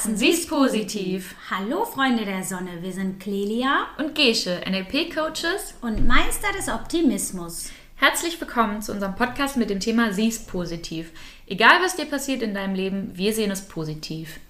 Herzen, 0.00 0.16
sie 0.16 0.30
ist 0.30 0.48
positiv. 0.48 1.34
Hallo 1.50 1.84
Freunde 1.84 2.24
der 2.24 2.42
Sonne, 2.42 2.70
wir 2.80 2.90
sind 2.90 3.20
Clelia 3.20 3.86
und 3.98 4.14
Gesche, 4.14 4.62
NLP-Coaches 4.66 5.74
und 5.82 6.06
Meister 6.06 6.50
des 6.56 6.70
Optimismus. 6.70 7.70
Herzlich 7.96 8.40
willkommen 8.40 8.80
zu 8.80 8.92
unserem 8.92 9.14
Podcast 9.14 9.58
mit 9.58 9.68
dem 9.68 9.78
Thema 9.78 10.14
Sie 10.14 10.28
ist 10.28 10.48
positiv. 10.48 11.10
Egal 11.46 11.82
was 11.82 11.96
dir 11.96 12.06
passiert 12.06 12.40
in 12.40 12.54
deinem 12.54 12.74
Leben, 12.74 13.10
wir 13.12 13.34
sehen 13.34 13.50
es 13.50 13.68
positiv. 13.68 14.40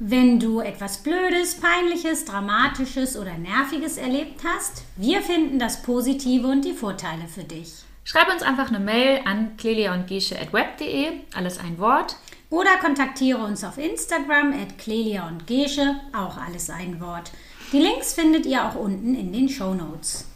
Wenn 0.00 0.40
du 0.40 0.58
etwas 0.58 1.04
Blödes, 1.04 1.60
Peinliches, 1.60 2.24
Dramatisches 2.24 3.16
oder 3.16 3.38
Nerviges 3.38 3.98
erlebt 3.98 4.40
hast, 4.44 4.82
wir 4.96 5.22
finden 5.22 5.60
das 5.60 5.82
Positive 5.82 6.48
und 6.48 6.64
die 6.64 6.74
Vorteile 6.74 7.28
für 7.32 7.44
dich. 7.44 7.72
Schreib 8.02 8.28
uns 8.32 8.42
einfach 8.42 8.70
eine 8.70 8.80
Mail 8.80 9.20
an 9.26 9.56
clelia 9.56 9.94
und 9.94 10.10
web.de, 10.10 11.20
alles 11.34 11.58
ein 11.58 11.78
Wort. 11.78 12.16
Oder 12.52 12.76
kontaktiere 12.76 13.38
uns 13.38 13.64
auf 13.64 13.78
Instagram 13.78 14.52
at 14.52 14.76
Clelia 14.76 15.26
und 15.26 15.46
Gesche, 15.46 15.96
auch 16.12 16.36
alles 16.36 16.68
ein 16.68 17.00
Wort. 17.00 17.32
Die 17.72 17.78
Links 17.78 18.12
findet 18.12 18.44
ihr 18.44 18.62
auch 18.62 18.74
unten 18.74 19.14
in 19.14 19.32
den 19.32 19.48
Show 19.48 19.72
Notes. 19.72 20.26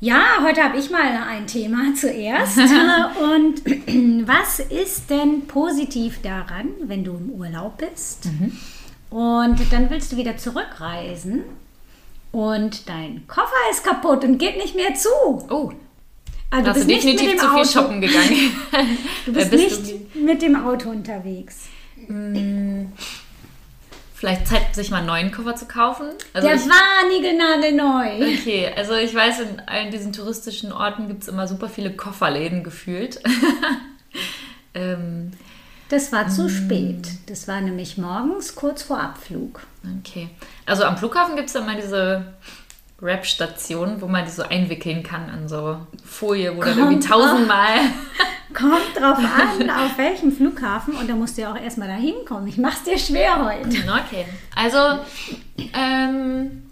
Ja, 0.00 0.22
heute 0.42 0.62
habe 0.62 0.76
ich 0.76 0.90
mal 0.90 1.00
ein 1.00 1.46
Thema 1.46 1.94
zuerst. 1.98 2.58
und 2.58 3.64
was 4.28 4.60
ist 4.60 5.08
denn 5.08 5.46
positiv 5.46 6.20
daran, 6.20 6.68
wenn 6.84 7.04
du 7.04 7.12
im 7.12 7.30
Urlaub 7.30 7.78
bist 7.78 8.26
mhm. 8.26 8.58
und 9.08 9.72
dann 9.72 9.88
willst 9.88 10.12
du 10.12 10.18
wieder 10.18 10.36
zurückreisen 10.36 11.44
und 12.32 12.86
dein 12.90 13.26
Koffer 13.26 13.70
ist 13.70 13.82
kaputt 13.82 14.24
und 14.24 14.36
geht 14.36 14.58
nicht 14.58 14.76
mehr 14.76 14.94
zu? 14.94 15.08
Oh, 15.48 15.72
also 16.52 16.66
du 16.66 16.74
bist 16.74 16.90
definitiv 16.90 17.22
nicht 17.22 17.22
mit 17.22 17.32
dem 17.32 17.38
zu 17.38 17.48
viel 17.48 17.60
Auto. 17.60 17.70
shoppen 17.70 18.00
gegangen. 18.02 18.56
du 19.24 19.32
bist 19.32 19.52
nicht 19.52 19.86
du? 19.86 20.11
Mit 20.22 20.42
dem 20.42 20.56
Auto 20.56 20.90
unterwegs. 20.90 21.66
Mm, 22.08 22.86
vielleicht 24.14 24.46
Zeit, 24.46 24.74
sich 24.74 24.90
mal 24.90 24.98
einen 24.98 25.06
neuen 25.06 25.32
Koffer 25.32 25.54
zu 25.54 25.66
kaufen. 25.66 26.06
Also 26.32 26.48
Der 26.48 26.56
ich, 26.56 26.62
war 26.68 27.08
niegelnagelneu. 27.08 28.34
Okay, 28.38 28.72
also 28.76 28.94
ich 28.94 29.14
weiß, 29.14 29.40
in 29.40 29.60
allen 29.66 29.90
diesen 29.90 30.12
touristischen 30.12 30.72
Orten 30.72 31.08
gibt 31.08 31.22
es 31.22 31.28
immer 31.28 31.46
super 31.46 31.68
viele 31.68 31.92
Kofferläden 31.92 32.64
gefühlt. 32.64 33.20
ähm, 34.74 35.32
das 35.88 36.12
war 36.12 36.28
zu 36.28 36.44
mm. 36.44 36.48
spät. 36.48 37.08
Das 37.26 37.48
war 37.48 37.60
nämlich 37.60 37.98
morgens 37.98 38.54
kurz 38.54 38.82
vor 38.82 39.00
Abflug. 39.00 39.60
Okay. 40.00 40.30
Also 40.64 40.84
am 40.84 40.96
Flughafen 40.96 41.36
gibt 41.36 41.48
es 41.48 41.54
immer 41.54 41.74
diese 41.74 42.24
Rap-Station, 43.02 44.00
wo 44.00 44.06
man 44.06 44.24
die 44.24 44.30
so 44.30 44.42
einwickeln 44.42 45.02
kann 45.02 45.28
in 45.36 45.48
so 45.48 45.78
Folie, 46.04 46.56
wo 46.56 46.60
kommt 46.60 46.76
dann 46.76 46.78
irgendwie 46.78 47.06
tausendmal. 47.06 47.80
kommt 48.54 48.96
drauf 48.96 49.18
an, 49.18 49.70
auf 49.70 49.98
welchem 49.98 50.32
Flughafen 50.32 50.94
und 50.94 51.08
da 51.08 51.14
musst 51.14 51.36
du 51.36 51.42
ja 51.42 51.52
auch 51.52 51.60
erstmal 51.60 51.88
da 51.88 51.94
hinkommen. 51.94 52.46
Ich 52.48 52.58
mach's 52.58 52.82
dir 52.84 52.98
schwer 52.98 53.44
heute. 53.44 53.68
Okay. 53.68 54.26
Also, 54.54 55.00
ähm, 55.74 56.62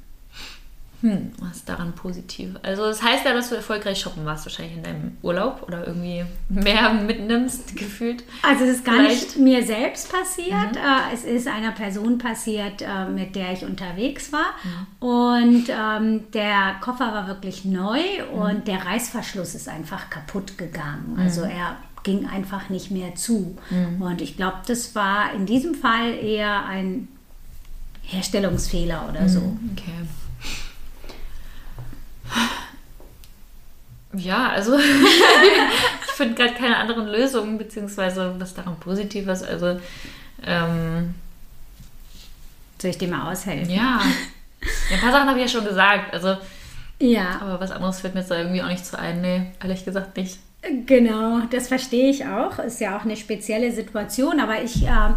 hm, 1.01 1.33
was 1.39 1.59
ist 1.59 1.69
daran 1.69 1.95
positiv? 1.95 2.51
Also, 2.63 2.85
das 2.85 3.03
heißt 3.03 3.25
ja, 3.25 3.33
dass 3.33 3.49
du 3.49 3.55
erfolgreich 3.55 3.99
shoppen 3.99 4.27
warst, 4.27 4.45
wahrscheinlich 4.45 4.77
in 4.77 4.83
deinem 4.83 5.17
Urlaub 5.23 5.65
oder 5.67 5.87
irgendwie 5.87 6.25
mehr 6.51 6.93
mitnimmst, 6.93 7.75
gefühlt. 7.77 8.23
Also, 8.43 8.65
es 8.65 8.77
ist 8.77 8.85
gar 8.85 8.97
Vielleicht. 8.97 9.37
nicht 9.37 9.39
mir 9.39 9.65
selbst 9.65 10.13
passiert. 10.13 10.73
Mhm. 10.73 10.77
Äh, 10.77 11.15
es 11.15 11.25
ist 11.25 11.49
einer 11.49 11.73
Person 11.73 12.19
passiert, 12.19 12.83
äh, 12.83 13.07
mit 13.07 13.35
der 13.35 13.53
ich 13.53 13.65
unterwegs 13.65 14.31
war. 14.31 14.55
Mhm. 14.63 15.09
Und 15.09 15.65
ähm, 15.71 16.31
der 16.33 16.77
Koffer 16.83 17.13
war 17.13 17.27
wirklich 17.27 17.65
neu 17.65 18.01
mhm. 18.31 18.39
und 18.39 18.69
der 18.69 18.85
Reißverschluss 18.85 19.55
ist 19.55 19.69
einfach 19.71 20.11
kaputt 20.11 20.59
gegangen. 20.59 21.15
Mhm. 21.15 21.21
Also, 21.21 21.43
er 21.43 21.77
ging 22.03 22.29
einfach 22.29 22.69
nicht 22.69 22.91
mehr 22.91 23.15
zu. 23.15 23.57
Mhm. 23.71 24.03
Und 24.03 24.21
ich 24.21 24.37
glaube, 24.37 24.59
das 24.67 24.95
war 24.95 25.33
in 25.33 25.47
diesem 25.47 25.75
Fall 25.75 26.13
eher 26.15 26.67
ein 26.67 27.09
Herstellungsfehler 28.03 29.09
oder 29.09 29.29
so. 29.31 29.41
Mhm. 29.41 29.71
Okay. 29.73 29.93
Ja, 34.13 34.49
also 34.49 34.77
ich 34.79 36.13
finde 36.15 36.35
gerade 36.35 36.55
keine 36.55 36.77
anderen 36.77 37.07
Lösungen, 37.07 37.59
beziehungsweise 37.59 38.35
was 38.39 38.55
daran 38.55 38.77
positiv 38.81 39.29
ist. 39.29 39.45
Also, 39.45 39.81
ähm, 40.45 41.15
soll 42.81 42.91
ich 42.91 42.99
dir 42.99 43.09
mal 43.09 43.31
aushelfen? 43.31 43.71
Ja. 43.71 44.01
ja 44.91 44.97
ein 44.97 45.01
paar 45.01 45.13
Sachen 45.13 45.29
habe 45.29 45.39
ich 45.39 45.47
ja 45.47 45.59
schon 45.59 45.67
gesagt. 45.67 46.13
Also, 46.13 46.37
ja. 46.99 47.41
Aber 47.41 47.61
was 47.61 47.71
anderes 47.71 48.01
fällt 48.01 48.15
mir 48.15 48.21
jetzt 48.21 48.31
da 48.31 48.39
irgendwie 48.39 48.63
auch 48.63 48.69
nicht 48.69 48.85
zu 48.85 48.99
ein. 48.99 49.21
Nee, 49.21 49.53
ehrlich 49.63 49.85
gesagt 49.85 50.17
nicht. 50.17 50.39
Genau, 50.87 51.41
das 51.51 51.69
verstehe 51.69 52.11
ich 52.11 52.27
auch. 52.27 52.59
Ist 52.59 52.81
ja 52.81 52.97
auch 52.99 53.05
eine 53.05 53.17
spezielle 53.17 53.73
Situation, 53.73 54.41
aber 54.41 54.63
ich 54.63 54.85
äh, 54.87 55.15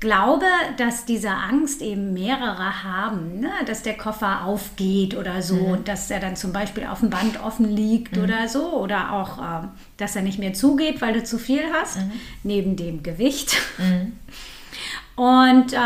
glaube, 0.00 0.44
dass 0.76 1.06
diese 1.06 1.30
Angst 1.30 1.80
eben 1.80 2.12
mehrere 2.12 2.84
haben, 2.84 3.40
ne? 3.40 3.50
dass 3.66 3.82
der 3.82 3.96
Koffer 3.96 4.44
aufgeht 4.44 5.16
oder 5.16 5.42
so 5.42 5.54
mhm. 5.54 5.70
und 5.70 5.88
dass 5.88 6.10
er 6.10 6.20
dann 6.20 6.36
zum 6.36 6.52
Beispiel 6.52 6.86
auf 6.86 7.00
dem 7.00 7.10
Band 7.10 7.42
offen 7.42 7.70
liegt 7.70 8.16
mhm. 8.16 8.24
oder 8.24 8.48
so 8.48 8.72
oder 8.72 9.12
auch, 9.12 9.38
äh, 9.38 9.66
dass 9.96 10.14
er 10.14 10.22
nicht 10.22 10.38
mehr 10.38 10.52
zugeht, 10.52 11.00
weil 11.00 11.14
du 11.14 11.24
zu 11.24 11.38
viel 11.38 11.62
hast, 11.72 11.98
mhm. 11.98 12.12
neben 12.42 12.76
dem 12.76 13.02
Gewicht. 13.02 13.56
Mhm. 13.78 14.12
Und 15.16 15.72
äh, 15.72 15.76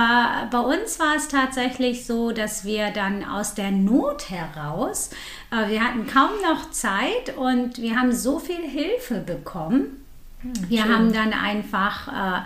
bei 0.50 0.58
uns 0.58 0.98
war 0.98 1.14
es 1.16 1.28
tatsächlich 1.28 2.04
so, 2.04 2.32
dass 2.32 2.64
wir 2.64 2.90
dann 2.90 3.24
aus 3.24 3.54
der 3.54 3.70
Not 3.70 4.28
heraus, 4.28 5.10
äh, 5.52 5.68
wir 5.68 5.84
hatten 5.84 6.08
kaum 6.08 6.30
noch 6.42 6.72
Zeit 6.72 7.36
und 7.36 7.78
wir 7.78 7.94
haben 7.94 8.12
so 8.12 8.40
viel 8.40 8.68
Hilfe 8.68 9.20
bekommen. 9.20 10.04
Hm, 10.42 10.52
wir 10.68 10.82
schön. 10.82 10.92
haben 10.92 11.12
dann 11.12 11.32
einfach 11.32 12.08
äh, 12.08 12.40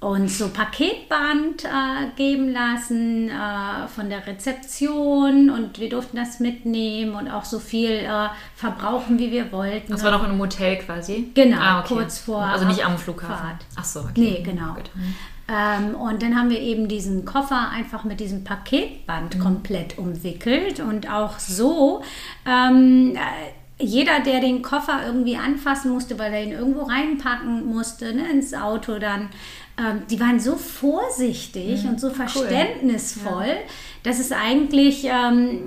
uns 0.00 0.38
so 0.38 0.48
Paketband 0.48 1.64
äh, 1.64 1.68
geben 2.16 2.52
lassen 2.52 3.28
äh, 3.28 3.86
von 3.88 4.08
der 4.08 4.26
Rezeption 4.26 5.50
und 5.50 5.78
wir 5.78 5.90
durften 5.90 6.16
das 6.16 6.40
mitnehmen 6.40 7.14
und 7.14 7.28
auch 7.28 7.44
so 7.44 7.58
viel 7.58 7.90
äh, 7.90 8.28
verbrauchen, 8.54 9.18
wie 9.18 9.30
wir 9.30 9.52
wollten. 9.52 9.92
Das 9.92 10.02
war 10.02 10.10
noch 10.10 10.24
in 10.24 10.30
einem 10.30 10.40
Hotel 10.40 10.78
quasi? 10.78 11.30
Genau, 11.34 11.58
ah, 11.60 11.80
okay. 11.80 11.94
kurz 11.94 12.18
vor. 12.18 12.42
Also 12.42 12.66
nicht 12.66 12.84
am 12.84 12.96
Flughafen. 12.96 13.36
Fahrt. 13.36 13.66
Ach 13.76 13.84
so, 13.84 14.00
okay. 14.00 14.12
Nee, 14.16 14.42
genau. 14.42 14.72
Mhm. 14.72 15.14
Ähm, 15.48 15.94
und 15.96 16.22
dann 16.22 16.34
haben 16.34 16.48
wir 16.48 16.60
eben 16.60 16.88
diesen 16.88 17.24
Koffer 17.26 17.70
einfach 17.70 18.04
mit 18.04 18.20
diesem 18.20 18.42
Paketband 18.44 19.36
mhm. 19.36 19.40
komplett 19.40 19.98
umwickelt 19.98 20.80
und 20.80 21.10
auch 21.10 21.38
so. 21.38 22.02
Ähm, 22.46 23.16
äh, 23.16 23.59
jeder, 23.80 24.20
der 24.20 24.40
den 24.40 24.62
Koffer 24.62 25.00
irgendwie 25.06 25.36
anfassen 25.36 25.92
musste, 25.92 26.18
weil 26.18 26.32
er 26.32 26.42
ihn 26.44 26.52
irgendwo 26.52 26.82
reinpacken 26.82 27.66
musste, 27.66 28.14
ne, 28.14 28.30
ins 28.30 28.54
Auto 28.54 28.98
dann, 28.98 29.30
ähm, 29.78 30.02
die 30.10 30.20
waren 30.20 30.38
so 30.40 30.56
vorsichtig 30.56 31.84
mhm. 31.84 31.90
und 31.90 32.00
so 32.00 32.10
verständnisvoll, 32.10 33.32
cool. 33.32 33.46
ja. 33.46 33.72
dass 34.02 34.18
es 34.18 34.32
eigentlich 34.32 35.04
ähm, 35.04 35.60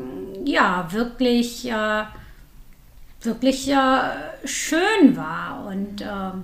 ja 0.46 0.88
wirklich 0.92 1.70
äh, 1.70 2.04
wirklich 3.22 3.70
äh, 3.70 4.00
schön 4.46 5.16
war 5.16 5.66
und 5.68 6.02
ähm, 6.02 6.44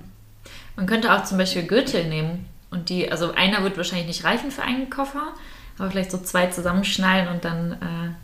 man 0.76 0.86
könnte 0.86 1.12
auch 1.12 1.24
zum 1.24 1.36
Beispiel 1.38 1.64
Gürtel 1.64 2.08
nehmen 2.08 2.46
und 2.70 2.88
die, 2.88 3.10
also 3.10 3.32
einer 3.32 3.62
wird 3.62 3.76
wahrscheinlich 3.76 4.06
nicht 4.06 4.24
reichen 4.24 4.50
für 4.50 4.62
einen 4.62 4.88
Koffer, 4.88 5.34
aber 5.78 5.90
vielleicht 5.90 6.10
so 6.10 6.18
zwei 6.18 6.46
zusammenschnallen 6.46 7.28
und 7.28 7.44
dann 7.44 7.72
äh, 7.72 8.14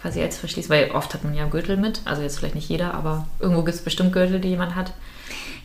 quasi 0.00 0.22
als 0.22 0.38
Verschließ, 0.38 0.70
weil 0.70 0.90
oft 0.92 1.12
hat 1.14 1.24
man 1.24 1.34
ja 1.34 1.46
Gürtel 1.46 1.76
mit, 1.76 2.00
also 2.04 2.22
jetzt 2.22 2.38
vielleicht 2.38 2.54
nicht 2.54 2.68
jeder, 2.68 2.94
aber 2.94 3.26
irgendwo 3.38 3.62
gibt 3.62 3.76
es 3.76 3.84
bestimmt 3.84 4.12
Gürtel, 4.12 4.40
die 4.40 4.48
jemand 4.48 4.74
hat. 4.74 4.92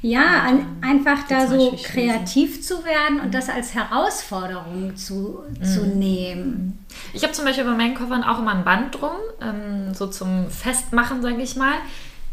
Ja, 0.01 0.44
an, 0.47 0.78
einfach 0.81 1.28
da 1.28 1.47
so 1.47 1.75
kreativ 1.81 2.62
zu 2.62 2.85
werden 2.85 3.19
und 3.22 3.34
das 3.34 3.50
als 3.50 3.73
Herausforderung 3.73 4.96
zu, 4.96 5.40
mhm. 5.50 5.63
zu 5.63 5.85
nehmen. 5.85 6.85
Ich 7.13 7.23
habe 7.23 7.34
zum 7.34 7.46
Beispiel 7.46 7.63
bei 7.63 7.72
meinen 7.72 7.96
Koffern 7.96 8.23
auch 8.23 8.40
immer 8.40 8.53
ein 8.53 8.63
Band 8.63 9.00
drum, 9.00 9.16
ähm, 9.41 9.93
so 9.93 10.08
zum 10.08 10.49
Festmachen, 10.49 11.22
sage 11.22 11.41
ich 11.41 11.55
mal. 11.55 11.73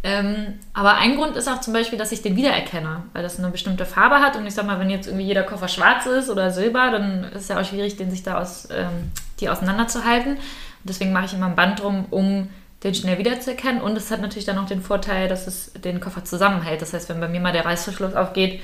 Ähm, 0.05 0.59
aber 0.75 0.97
ein 0.97 1.17
Grund 1.17 1.37
ist 1.37 1.49
auch 1.49 1.61
zum 1.61 1.73
Beispiel, 1.73 1.99
dass 1.99 2.11
ich 2.11 2.23
den 2.23 2.35
wiedererkenne, 2.37 3.05
weil 3.13 3.23
das 3.23 3.39
eine 3.39 3.51
bestimmte 3.51 3.87
Farbe 3.87 4.17
hat. 4.17 4.37
Und 4.37 4.47
ich 4.47 4.55
sag 4.55 4.67
mal, 4.67 4.81
wenn 4.81 4.91
jetzt 4.91 5.07
irgendwie 5.07 5.27
jeder 5.27 5.45
Koffer 5.45 5.69
schwarz 5.69 6.07
ist 6.07 6.29
oder 6.29 6.51
silber, 6.51 6.91
dann 6.91 7.25
ist 7.25 7.43
es 7.43 7.49
ja 7.49 7.61
auch 7.61 7.65
schwierig, 7.65 7.97
den 7.97 8.11
sich 8.11 8.23
da 8.23 8.41
aus, 8.41 8.69
ähm, 8.73 9.13
die 9.41 9.49
auseinanderzuhalten. 9.49 10.39
Deswegen 10.85 11.13
mache 11.13 11.27
ich 11.27 11.35
immer 11.35 11.47
ein 11.47 11.57
Band 11.57 11.81
drum, 11.81 12.07
um 12.11 12.49
den 12.83 12.95
schnell 12.95 13.19
wiederzuerkennen. 13.19 13.81
Und 13.81 13.97
es 13.97 14.11
hat 14.11 14.21
natürlich 14.21 14.45
dann 14.45 14.59
auch 14.59 14.67
den 14.67 14.83
Vorteil, 14.83 15.29
dass 15.29 15.47
es 15.47 15.73
den 15.73 16.01
Koffer 16.01 16.25
zusammenhält. 16.25 16.83
Das 16.83 16.93
heißt, 16.93 17.09
wenn 17.09 17.21
bei 17.21 17.29
mir 17.29 17.41
mal 17.41 17.53
der 17.53 17.65
Reißverschluss 17.65 18.15
aufgeht, 18.15 18.61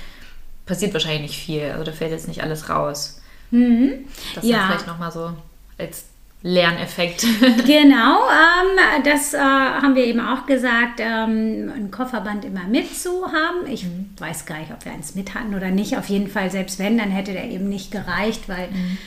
passiert 0.67 0.93
wahrscheinlich 0.93 1.23
nicht 1.23 1.39
viel. 1.39 1.71
Also 1.71 1.85
da 1.85 1.93
fällt 1.93 2.11
jetzt 2.11 2.29
nicht 2.29 2.43
alles 2.43 2.69
raus. 2.69 3.21
Mhm. 3.51 4.07
Das 4.35 4.45
ja. 4.45 4.59
ist 4.59 4.67
vielleicht 4.67 4.87
nochmal 4.87 5.13
so 5.13 5.33
als 5.79 6.05
Lerneffekt. 6.43 7.23
genau, 7.67 8.21
ähm, 8.29 9.03
das 9.05 9.35
äh, 9.35 9.39
haben 9.39 9.97
wir 9.97 10.05
eben 10.05 10.21
auch 10.21 10.47
gesagt, 10.47 11.01
ähm, 11.01 11.73
ein 11.75 11.91
Kofferband 11.91 12.45
immer 12.45 12.65
mit 12.65 12.97
zu 12.97 13.27
haben. 13.27 13.67
Ich 13.69 13.85
mhm. 13.85 14.11
weiß 14.19 14.47
gar 14.47 14.59
nicht, 14.59 14.71
ob 14.71 14.85
wir 14.85 14.93
eins 14.93 15.17
mit 15.17 15.35
hatten 15.35 15.55
oder 15.55 15.71
nicht. 15.71 15.97
Auf 15.99 16.09
jeden 16.09 16.29
Fall, 16.29 16.51
selbst 16.51 16.79
wenn, 16.79 16.97
dann 16.97 17.11
hätte 17.11 17.33
der 17.33 17.45
eben 17.45 17.69
nicht 17.69 17.91
gereicht, 17.91 18.49
weil 18.49 18.69
mhm. 18.69 18.99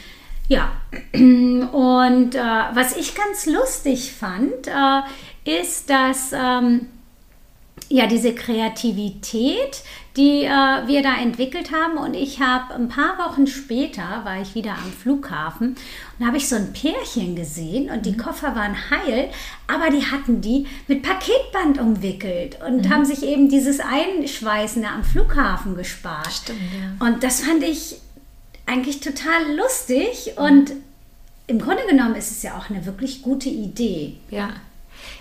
Ja, 0.48 0.72
und 1.14 2.36
äh, 2.36 2.40
was 2.74 2.98
ich 2.98 3.16
ganz 3.16 3.46
lustig 3.46 4.12
fand, 4.12 4.68
äh, 4.68 5.62
ist, 5.62 5.90
dass 5.90 6.34
ähm, 6.34 6.88
ja 7.92 8.08
diese 8.08 8.34
Kreativität, 8.34 9.84
die 10.18 10.44
äh, 10.44 10.88
wir 10.88 11.04
da 11.04 11.16
entwickelt 11.22 11.72
haben. 11.72 11.98
Und 11.98 12.16
ich 12.16 12.42
habe 12.42 12.74
ein 12.76 12.90
paar 12.90 13.18
Wochen 13.18 13.48
später, 13.48 14.22
war 14.24 14.42
ich 14.42 14.56
wieder 14.56 14.72
am 14.72 14.92
Flughafen 14.92 15.76
und 16.20 16.26
habe 16.26 16.38
ich 16.38 16.48
so 16.48 16.56
ein 16.56 16.74
Pärchen 16.74 17.36
gesehen 17.36 17.90
und 17.90 18.06
die 18.06 18.12
mhm. 18.12 18.18
Koffer 18.18 18.56
waren 18.56 18.76
heil, 18.90 19.30
aber 19.68 19.90
die 19.90 20.06
hatten 20.06 20.42
die 20.42 20.68
mit 20.88 21.04
Paketband 21.04 21.80
umwickelt 21.80 22.58
und 22.66 22.86
mhm. 22.86 22.90
haben 22.90 23.06
sich 23.06 23.24
eben 23.24 23.50
dieses 23.50 23.80
Einschweißen 23.80 24.86
am 24.86 25.04
Flughafen 25.04 25.76
gespart. 25.76 26.32
Stimmt, 26.32 26.60
ja. 26.60 27.06
Und 27.06 27.24
das 27.24 27.42
fand 27.42 27.64
ich 27.64 27.98
eigentlich 28.66 29.00
total 29.00 29.56
lustig 29.56 30.34
und 30.38 30.72
im 31.48 31.60
Grunde 31.60 31.86
genommen 31.88 32.16
ist 32.16 32.32
es 32.32 32.44
ja 32.44 32.58
auch 32.58 32.70
eine 32.70 32.86
wirklich 32.86 33.22
gute 33.22 33.50
Idee. 33.50 34.18
Ja. 34.30 34.52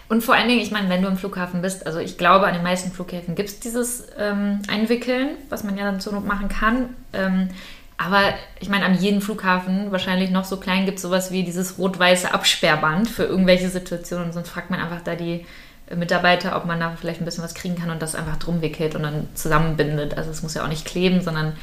Und 0.08 0.22
vor 0.22 0.34
allen 0.34 0.48
Dingen, 0.48 0.60
ich 0.60 0.70
meine, 0.70 0.88
wenn 0.88 1.02
du 1.02 1.08
im 1.08 1.16
Flughafen 1.16 1.62
bist, 1.62 1.86
also 1.86 1.98
ich 1.98 2.18
glaube, 2.18 2.46
an 2.46 2.54
den 2.54 2.62
meisten 2.62 2.92
Flughäfen 2.92 3.34
gibt 3.34 3.48
es 3.48 3.60
dieses 3.60 4.04
ähm, 4.18 4.60
Einwickeln, 4.68 5.30
was 5.48 5.64
man 5.64 5.76
ja 5.76 5.84
dann 5.84 6.00
zur 6.00 6.12
Not 6.12 6.26
machen 6.26 6.48
kann. 6.48 6.90
Ähm, 7.12 7.48
aber 7.96 8.34
ich 8.60 8.68
meine, 8.68 8.86
an 8.86 8.94
jedem 8.94 9.20
Flughafen, 9.20 9.92
wahrscheinlich 9.92 10.30
noch 10.30 10.44
so 10.44 10.56
klein, 10.56 10.86
gibt 10.86 10.96
es 10.96 11.02
sowas 11.02 11.32
wie 11.32 11.42
dieses 11.42 11.78
rot-weiße 11.78 12.32
Absperrband 12.32 13.08
für 13.08 13.24
irgendwelche 13.24 13.68
Situationen. 13.68 14.32
sonst 14.32 14.48
fragt 14.48 14.70
man 14.70 14.80
einfach 14.80 15.02
da 15.02 15.14
die 15.14 15.44
Mitarbeiter, 15.94 16.56
ob 16.56 16.66
man 16.66 16.80
da 16.80 16.96
vielleicht 16.98 17.20
ein 17.20 17.24
bisschen 17.24 17.44
was 17.44 17.54
kriegen 17.54 17.76
kann 17.76 17.90
und 17.90 18.00
das 18.00 18.14
einfach 18.14 18.36
drum 18.36 18.62
wickelt 18.62 18.94
und 18.94 19.02
dann 19.02 19.28
zusammenbindet. 19.34 20.16
Also 20.16 20.30
es 20.30 20.42
muss 20.42 20.54
ja 20.54 20.64
auch 20.64 20.68
nicht 20.68 20.86
kleben, 20.86 21.20
sondern 21.20 21.56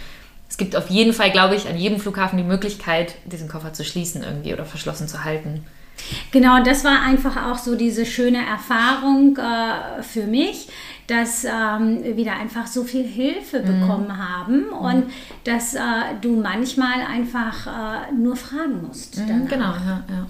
es 0.49 0.57
gibt 0.57 0.75
auf 0.75 0.89
jeden 0.89 1.13
Fall, 1.13 1.31
glaube 1.31 1.55
ich, 1.55 1.67
an 1.67 1.77
jedem 1.77 1.99
Flughafen 1.99 2.37
die 2.37 2.43
Möglichkeit, 2.43 3.15
diesen 3.25 3.49
Koffer 3.49 3.73
zu 3.73 3.83
schließen 3.83 4.23
irgendwie 4.23 4.53
oder 4.53 4.65
verschlossen 4.65 5.07
zu 5.07 5.23
halten. 5.23 5.65
Genau, 6.31 6.63
das 6.63 6.83
war 6.83 7.01
einfach 7.01 7.51
auch 7.51 7.57
so 7.57 7.75
diese 7.75 8.05
schöne 8.05 8.45
Erfahrung 8.45 9.37
äh, 9.37 10.03
für 10.03 10.25
mich, 10.25 10.69
dass 11.07 11.43
ähm, 11.43 12.03
wir 12.03 12.25
da 12.25 12.33
einfach 12.33 12.67
so 12.67 12.83
viel 12.83 13.03
Hilfe 13.03 13.61
mhm. 13.61 13.79
bekommen 13.79 14.17
haben 14.17 14.67
mhm. 14.67 14.73
und 14.73 15.11
dass 15.43 15.73
äh, 15.73 15.79
du 16.21 16.39
manchmal 16.39 17.01
einfach 17.01 17.67
äh, 17.67 18.13
nur 18.13 18.35
fragen 18.35 18.85
musst. 18.87 19.17
Mhm, 19.17 19.47
genau, 19.47 19.71
ja, 19.71 20.03
ja. 20.09 20.27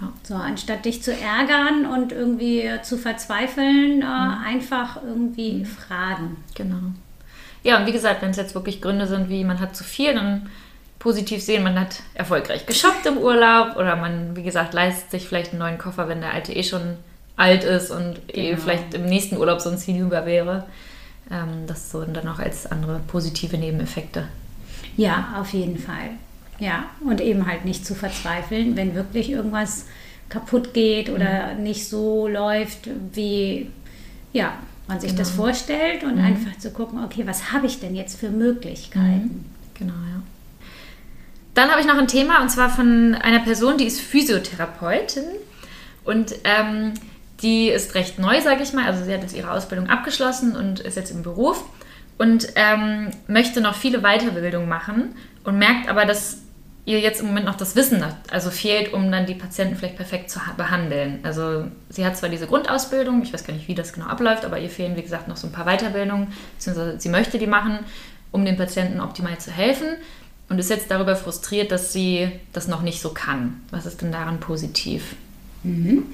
Ja. 0.00 0.12
So, 0.24 0.34
anstatt 0.34 0.84
dich 0.84 1.02
zu 1.02 1.12
ärgern 1.12 1.86
und 1.86 2.10
irgendwie 2.10 2.68
zu 2.82 2.98
verzweifeln, 2.98 4.02
äh, 4.02 4.04
mhm. 4.04 4.44
einfach 4.44 5.00
irgendwie 5.02 5.64
fragen. 5.64 6.38
Genau. 6.54 6.92
Ja, 7.62 7.78
und 7.78 7.86
wie 7.86 7.92
gesagt, 7.92 8.22
wenn 8.22 8.30
es 8.30 8.36
jetzt 8.36 8.54
wirklich 8.54 8.80
Gründe 8.80 9.06
sind, 9.06 9.28
wie 9.28 9.44
man 9.44 9.60
hat 9.60 9.76
zu 9.76 9.84
viel, 9.84 10.14
dann 10.14 10.50
positiv 10.98 11.42
sehen, 11.42 11.64
man 11.64 11.78
hat 11.78 12.02
erfolgreich 12.14 12.66
geshoppt 12.66 13.06
im 13.06 13.18
Urlaub 13.18 13.76
oder 13.76 13.96
man, 13.96 14.36
wie 14.36 14.42
gesagt, 14.42 14.72
leistet 14.72 15.10
sich 15.10 15.26
vielleicht 15.26 15.50
einen 15.50 15.58
neuen 15.58 15.78
Koffer, 15.78 16.08
wenn 16.08 16.20
der 16.20 16.32
alte 16.32 16.52
eh 16.52 16.62
schon 16.62 16.96
alt 17.36 17.64
ist 17.64 17.90
und 17.90 18.20
eh 18.28 18.32
genau. 18.32 18.48
eh 18.48 18.56
vielleicht 18.56 18.94
im 18.94 19.06
nächsten 19.06 19.36
Urlaub 19.36 19.60
sonst 19.60 19.84
hinüber 19.84 20.26
wäre. 20.26 20.64
Ähm, 21.30 21.66
das 21.66 21.90
so 21.90 22.04
dann 22.04 22.28
auch 22.28 22.38
als 22.38 22.70
andere 22.70 23.00
positive 23.08 23.58
Nebeneffekte. 23.58 24.28
Ja, 24.96 25.34
auf 25.40 25.52
jeden 25.52 25.78
Fall. 25.78 26.10
Ja, 26.58 26.84
und 27.04 27.20
eben 27.20 27.46
halt 27.46 27.64
nicht 27.64 27.84
zu 27.86 27.94
verzweifeln, 27.94 28.76
wenn 28.76 28.94
wirklich 28.94 29.30
irgendwas 29.30 29.86
kaputt 30.28 30.74
geht 30.74 31.10
oder 31.10 31.54
mhm. 31.54 31.62
nicht 31.62 31.88
so 31.88 32.28
läuft, 32.28 32.88
wie 33.12 33.70
ja, 34.32 34.54
man 34.88 35.00
sich 35.00 35.10
genau. 35.10 35.20
das 35.20 35.30
vorstellt 35.30 36.04
und 36.04 36.16
mhm. 36.16 36.24
einfach 36.24 36.58
zu 36.58 36.70
gucken, 36.70 37.04
okay, 37.04 37.22
was 37.26 37.52
habe 37.52 37.66
ich 37.66 37.80
denn 37.80 37.94
jetzt 37.94 38.18
für 38.18 38.30
Möglichkeiten? 38.30 39.44
Mhm. 39.44 39.44
Genau, 39.74 39.92
ja. 39.92 40.22
Dann 41.54 41.70
habe 41.70 41.80
ich 41.80 41.86
noch 41.86 41.98
ein 41.98 42.08
Thema 42.08 42.40
und 42.40 42.50
zwar 42.50 42.70
von 42.70 43.14
einer 43.14 43.40
Person, 43.40 43.76
die 43.76 43.84
ist 43.86 44.00
Physiotherapeutin 44.00 45.24
und 46.04 46.34
ähm, 46.44 46.94
die 47.42 47.68
ist 47.68 47.94
recht 47.94 48.18
neu, 48.18 48.40
sage 48.40 48.62
ich 48.62 48.72
mal. 48.72 48.86
Also 48.86 49.04
sie 49.04 49.12
hat 49.12 49.22
jetzt 49.22 49.36
ihre 49.36 49.50
Ausbildung 49.50 49.88
abgeschlossen 49.88 50.56
und 50.56 50.80
ist 50.80 50.96
jetzt 50.96 51.10
im 51.10 51.22
Beruf 51.22 51.64
und 52.18 52.48
ähm, 52.54 53.10
möchte 53.26 53.60
noch 53.60 53.74
viele 53.74 54.00
Weiterbildungen 54.00 54.68
machen 54.68 55.14
und 55.44 55.58
merkt 55.58 55.88
aber, 55.88 56.04
dass 56.04 56.41
ihr 56.84 56.98
jetzt 56.98 57.20
im 57.20 57.26
Moment 57.26 57.46
noch 57.46 57.54
das 57.54 57.76
Wissen 57.76 58.04
also 58.30 58.50
fehlt, 58.50 58.92
um 58.92 59.10
dann 59.12 59.26
die 59.26 59.34
Patienten 59.34 59.76
vielleicht 59.76 59.96
perfekt 59.96 60.30
zu 60.30 60.40
behandeln. 60.56 61.20
Also 61.22 61.66
sie 61.88 62.04
hat 62.04 62.16
zwar 62.16 62.28
diese 62.28 62.46
Grundausbildung, 62.46 63.22
ich 63.22 63.32
weiß 63.32 63.44
gar 63.44 63.54
nicht, 63.54 63.68
wie 63.68 63.74
das 63.74 63.92
genau 63.92 64.06
abläuft, 64.06 64.44
aber 64.44 64.58
ihr 64.58 64.70
fehlen, 64.70 64.96
wie 64.96 65.02
gesagt, 65.02 65.28
noch 65.28 65.36
so 65.36 65.46
ein 65.46 65.52
paar 65.52 65.64
Weiterbildungen, 65.64 66.28
beziehungsweise 66.56 66.98
sie 66.98 67.08
möchte 67.08 67.38
die 67.38 67.46
machen, 67.46 67.78
um 68.32 68.44
den 68.44 68.56
Patienten 68.56 69.00
optimal 69.00 69.38
zu 69.38 69.52
helfen 69.52 69.88
und 70.48 70.58
ist 70.58 70.70
jetzt 70.70 70.90
darüber 70.90 71.14
frustriert, 71.14 71.70
dass 71.70 71.92
sie 71.92 72.30
das 72.52 72.66
noch 72.66 72.82
nicht 72.82 73.00
so 73.00 73.10
kann. 73.10 73.62
Was 73.70 73.86
ist 73.86 74.02
denn 74.02 74.10
daran 74.10 74.40
positiv? 74.40 75.14
Mhm. 75.62 76.06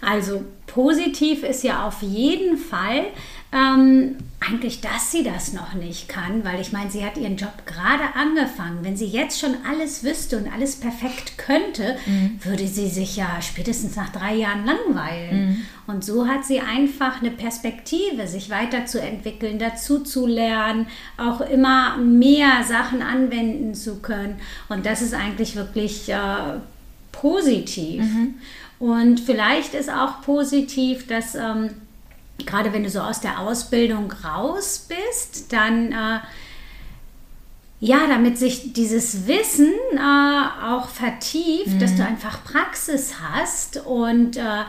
Also 0.00 0.44
positiv 0.76 1.42
ist 1.42 1.64
ja 1.64 1.88
auf 1.88 2.02
jeden 2.02 2.58
Fall, 2.58 3.06
ähm, 3.50 4.16
eigentlich, 4.40 4.82
dass 4.82 5.10
sie 5.10 5.24
das 5.24 5.54
noch 5.54 5.72
nicht 5.72 6.06
kann, 6.06 6.44
weil 6.44 6.60
ich 6.60 6.70
meine, 6.70 6.90
sie 6.90 7.02
hat 7.02 7.16
ihren 7.16 7.38
Job 7.38 7.64
gerade 7.64 8.14
angefangen. 8.14 8.80
Wenn 8.82 8.94
sie 8.94 9.06
jetzt 9.06 9.40
schon 9.40 9.54
alles 9.66 10.04
wüsste 10.04 10.36
und 10.36 10.52
alles 10.52 10.76
perfekt 10.76 11.38
könnte, 11.38 11.96
mhm. 12.04 12.38
würde 12.42 12.66
sie 12.66 12.88
sich 12.88 13.16
ja 13.16 13.40
spätestens 13.40 13.96
nach 13.96 14.10
drei 14.10 14.34
Jahren 14.34 14.66
langweilen. 14.66 15.46
Mhm. 15.46 15.66
Und 15.86 16.04
so 16.04 16.28
hat 16.28 16.44
sie 16.44 16.60
einfach 16.60 17.22
eine 17.22 17.30
Perspektive, 17.30 18.26
sich 18.26 18.50
weiterzuentwickeln, 18.50 19.58
dazu 19.58 20.00
zu 20.00 20.26
lernen, 20.26 20.88
auch 21.16 21.40
immer 21.40 21.96
mehr 21.96 22.64
Sachen 22.68 23.00
anwenden 23.00 23.74
zu 23.74 24.00
können. 24.00 24.36
Und 24.68 24.84
das 24.84 25.00
ist 25.00 25.14
eigentlich 25.14 25.56
wirklich 25.56 26.10
äh, 26.10 26.58
positiv. 27.12 28.02
Mhm. 28.02 28.34
Und 28.78 29.20
vielleicht 29.20 29.74
ist 29.74 29.90
auch 29.90 30.20
positiv, 30.22 31.06
dass 31.06 31.34
ähm, 31.34 31.70
gerade 32.44 32.72
wenn 32.72 32.82
du 32.82 32.90
so 32.90 33.00
aus 33.00 33.20
der 33.20 33.40
Ausbildung 33.40 34.12
raus 34.12 34.86
bist, 34.88 35.52
dann 35.52 35.92
äh, 35.92 36.18
ja, 37.78 38.06
damit 38.08 38.38
sich 38.38 38.72
dieses 38.72 39.26
Wissen 39.26 39.72
äh, 39.94 40.64
auch 40.66 40.88
vertieft, 40.88 41.74
mhm. 41.74 41.78
dass 41.78 41.94
du 41.94 42.04
einfach 42.04 42.42
Praxis 42.44 43.14
hast 43.20 43.84
und 43.86 44.36
äh, 44.36 44.64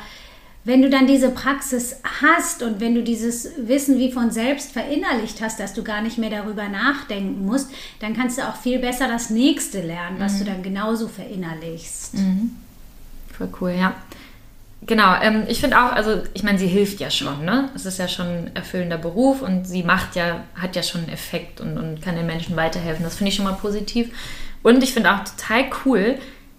wenn 0.65 0.81
du 0.81 0.89
dann 0.89 1.07
diese 1.07 1.29
Praxis 1.29 2.01
hast 2.21 2.61
und 2.61 2.81
wenn 2.81 2.93
du 2.93 3.01
dieses 3.01 3.51
Wissen 3.57 3.99
wie 3.99 4.11
von 4.11 4.31
selbst 4.31 4.73
verinnerlicht 4.73 5.39
hast, 5.41 5.61
dass 5.61 5.73
du 5.73 5.81
gar 5.81 6.01
nicht 6.01 6.17
mehr 6.17 6.29
darüber 6.29 6.67
nachdenken 6.67 7.45
musst, 7.45 7.71
dann 8.01 8.13
kannst 8.13 8.37
du 8.37 8.41
auch 8.41 8.57
viel 8.57 8.79
besser 8.79 9.07
das 9.07 9.29
nächste 9.29 9.81
lernen, 9.81 10.17
was 10.19 10.33
mhm. 10.33 10.39
du 10.39 10.45
dann 10.45 10.63
genauso 10.63 11.07
verinnerlichst. 11.07 12.15
Mhm. 12.15 12.57
Voll 13.37 13.49
cool, 13.61 13.71
ja. 13.71 13.93
Genau, 14.85 15.15
ähm, 15.21 15.43
ich 15.47 15.59
finde 15.59 15.77
auch, 15.77 15.91
also 15.91 16.21
ich 16.33 16.43
meine, 16.43 16.59
sie 16.59 16.67
hilft 16.67 16.99
ja 16.99 17.09
schon, 17.09 17.43
ne? 17.43 17.69
Es 17.75 17.85
ist 17.85 17.97
ja 17.97 18.07
schon 18.07 18.27
ein 18.27 18.51
erfüllender 18.55 18.97
Beruf 18.97 19.41
und 19.41 19.65
sie 19.65 19.83
macht 19.83 20.15
ja, 20.15 20.43
hat 20.55 20.75
ja 20.75 20.83
schon 20.83 21.01
einen 21.01 21.09
Effekt 21.09 21.59
und, 21.59 21.77
und 21.77 22.01
kann 22.01 22.15
den 22.15 22.27
Menschen 22.27 22.55
weiterhelfen. 22.55 23.03
Das 23.03 23.15
finde 23.15 23.29
ich 23.29 23.35
schon 23.35 23.45
mal 23.45 23.53
positiv. 23.53 24.09
Und 24.63 24.83
ich 24.83 24.93
finde 24.93 25.11
auch 25.11 25.23
total 25.23 25.65
cool, 25.85 26.17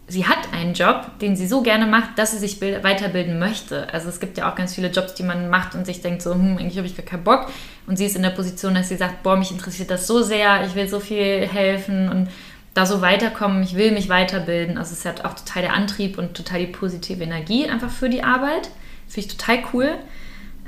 sie 0.08 0.26
hat 0.26 0.52
einen 0.52 0.74
Job, 0.74 1.18
den 1.20 1.36
sie 1.36 1.46
so 1.46 1.62
gerne 1.62 1.86
macht, 1.86 2.18
dass 2.18 2.32
sie 2.32 2.38
sich 2.38 2.60
weiterbilden 2.60 3.38
möchte. 3.38 3.92
Also 3.92 4.08
es 4.08 4.20
gibt 4.20 4.38
ja 4.38 4.50
auch 4.50 4.54
ganz 4.56 4.74
viele 4.74 4.88
Jobs, 4.88 5.14
die 5.14 5.22
man 5.22 5.48
macht 5.48 5.74
und 5.74 5.84
sich 5.84 6.00
denkt 6.00 6.22
so, 6.22 6.34
hm, 6.34 6.58
eigentlich 6.58 6.78
habe 6.78 6.86
ich 6.86 6.96
gar 6.96 7.06
keinen 7.06 7.24
Bock. 7.24 7.50
Und 7.86 7.96
sie 7.96 8.06
ist 8.06 8.16
in 8.16 8.22
der 8.22 8.30
Position, 8.30 8.74
dass 8.74 8.88
sie 8.88 8.96
sagt, 8.96 9.22
boah, 9.22 9.36
mich 9.36 9.50
interessiert 9.50 9.90
das 9.90 10.06
so 10.06 10.22
sehr, 10.22 10.66
ich 10.66 10.74
will 10.74 10.88
so 10.88 10.98
viel 11.00 11.46
helfen 11.46 12.08
und 12.08 12.28
da 12.78 12.86
so 12.86 13.00
weiterkommen, 13.00 13.62
ich 13.62 13.74
will 13.74 13.90
mich 13.90 14.08
weiterbilden. 14.08 14.78
Also 14.78 14.92
es 14.92 15.04
hat 15.04 15.24
auch 15.24 15.34
total 15.34 15.62
der 15.62 15.74
Antrieb 15.74 16.16
und 16.16 16.34
total 16.34 16.60
die 16.60 16.66
positive 16.66 17.22
Energie 17.22 17.68
einfach 17.68 17.90
für 17.90 18.08
die 18.08 18.22
Arbeit. 18.22 18.70
Finde 19.08 19.28
ich 19.28 19.36
total 19.36 19.58
cool. 19.72 19.90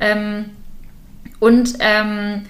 Ähm, 0.01 0.47
und 1.39 1.75
ähm, 1.79 2.47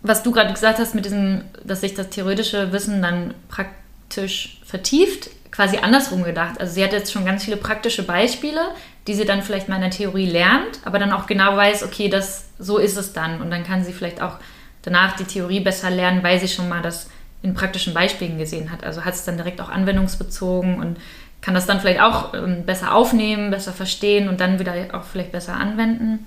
was 0.00 0.22
du 0.22 0.32
gerade 0.32 0.52
gesagt 0.52 0.78
hast 0.78 0.94
mit 0.94 1.04
diesem, 1.04 1.42
dass 1.64 1.82
sich 1.82 1.94
das 1.94 2.08
theoretische 2.08 2.72
Wissen 2.72 3.02
dann 3.02 3.34
praktisch 3.48 4.60
vertieft, 4.64 5.28
quasi 5.50 5.78
andersrum 5.78 6.22
gedacht. 6.22 6.58
Also 6.58 6.72
sie 6.72 6.82
hat 6.82 6.92
jetzt 6.92 7.12
schon 7.12 7.26
ganz 7.26 7.44
viele 7.44 7.58
praktische 7.58 8.04
Beispiele, 8.04 8.60
die 9.06 9.14
sie 9.14 9.26
dann 9.26 9.42
vielleicht 9.42 9.68
mal 9.68 9.76
in 9.76 9.82
der 9.82 9.90
Theorie 9.90 10.26
lernt, 10.26 10.80
aber 10.84 10.98
dann 10.98 11.12
auch 11.12 11.26
genau 11.26 11.56
weiß, 11.56 11.82
okay, 11.82 12.08
das 12.08 12.46
so 12.58 12.78
ist 12.78 12.96
es 12.96 13.12
dann. 13.12 13.42
Und 13.42 13.50
dann 13.50 13.64
kann 13.64 13.84
sie 13.84 13.92
vielleicht 13.92 14.22
auch 14.22 14.36
danach 14.80 15.16
die 15.16 15.24
Theorie 15.24 15.60
besser 15.60 15.90
lernen, 15.90 16.22
weil 16.22 16.40
sie 16.40 16.48
schon 16.48 16.68
mal 16.70 16.80
das 16.80 17.08
in 17.42 17.54
praktischen 17.54 17.94
Beispielen 17.94 18.38
gesehen 18.38 18.72
hat. 18.72 18.84
Also 18.84 19.04
hat 19.04 19.14
es 19.14 19.24
dann 19.24 19.36
direkt 19.36 19.60
auch 19.60 19.68
anwendungsbezogen 19.68 20.80
und 20.80 20.98
kann 21.40 21.54
das 21.54 21.66
dann 21.66 21.80
vielleicht 21.80 22.00
auch 22.00 22.34
ähm, 22.34 22.64
besser 22.66 22.94
aufnehmen, 22.94 23.50
besser 23.50 23.72
verstehen 23.72 24.28
und 24.28 24.40
dann 24.40 24.58
wieder 24.58 24.74
auch 24.92 25.04
vielleicht 25.04 25.32
besser 25.32 25.54
anwenden. 25.54 26.26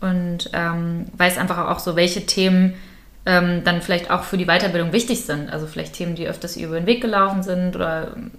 Und 0.00 0.50
ähm, 0.52 1.06
weiß 1.16 1.38
einfach 1.38 1.68
auch 1.68 1.78
so, 1.78 1.96
welche 1.96 2.26
Themen 2.26 2.74
ähm, 3.24 3.64
dann 3.64 3.82
vielleicht 3.82 4.10
auch 4.10 4.22
für 4.22 4.38
die 4.38 4.46
Weiterbildung 4.46 4.92
wichtig 4.92 5.24
sind. 5.24 5.50
Also 5.50 5.66
vielleicht 5.66 5.94
Themen, 5.94 6.14
die 6.14 6.28
öfters 6.28 6.56
über 6.56 6.78
den 6.78 6.86
Weg 6.86 7.00
gelaufen 7.00 7.42
sind 7.42 7.74
oder 7.74 8.12
ähm, 8.16 8.30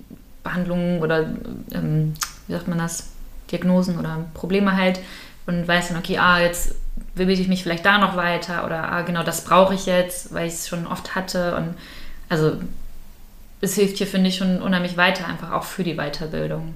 Behandlungen 0.43 1.01
oder, 1.01 1.29
ähm, 1.73 2.13
wie 2.47 2.53
sagt 2.53 2.69
man 2.69 2.77
das, 2.77 3.09
Diagnosen 3.51 3.99
oder 3.99 4.25
Probleme 4.33 4.77
halt. 4.77 4.99
Und 5.45 5.67
weiß 5.67 5.89
dann, 5.89 5.97
okay, 5.97 6.17
ah, 6.17 6.39
jetzt 6.39 6.75
bilde 7.15 7.33
ich 7.33 7.47
mich 7.47 7.63
vielleicht 7.63 7.85
da 7.85 7.97
noch 7.97 8.15
weiter 8.15 8.65
oder 8.65 8.91
ah, 8.91 9.01
genau 9.01 9.23
das 9.23 9.43
brauche 9.43 9.73
ich 9.73 9.85
jetzt, 9.85 10.33
weil 10.33 10.47
ich 10.47 10.53
es 10.53 10.67
schon 10.67 10.87
oft 10.87 11.15
hatte. 11.15 11.55
Und 11.55 11.75
also 12.29 12.57
es 13.61 13.75
hilft 13.75 13.97
hier, 13.97 14.07
finde 14.07 14.29
ich, 14.29 14.37
schon 14.37 14.61
unheimlich 14.61 14.97
weiter, 14.97 15.27
einfach 15.27 15.51
auch 15.51 15.63
für 15.63 15.83
die 15.83 15.95
Weiterbildung. 15.95 16.73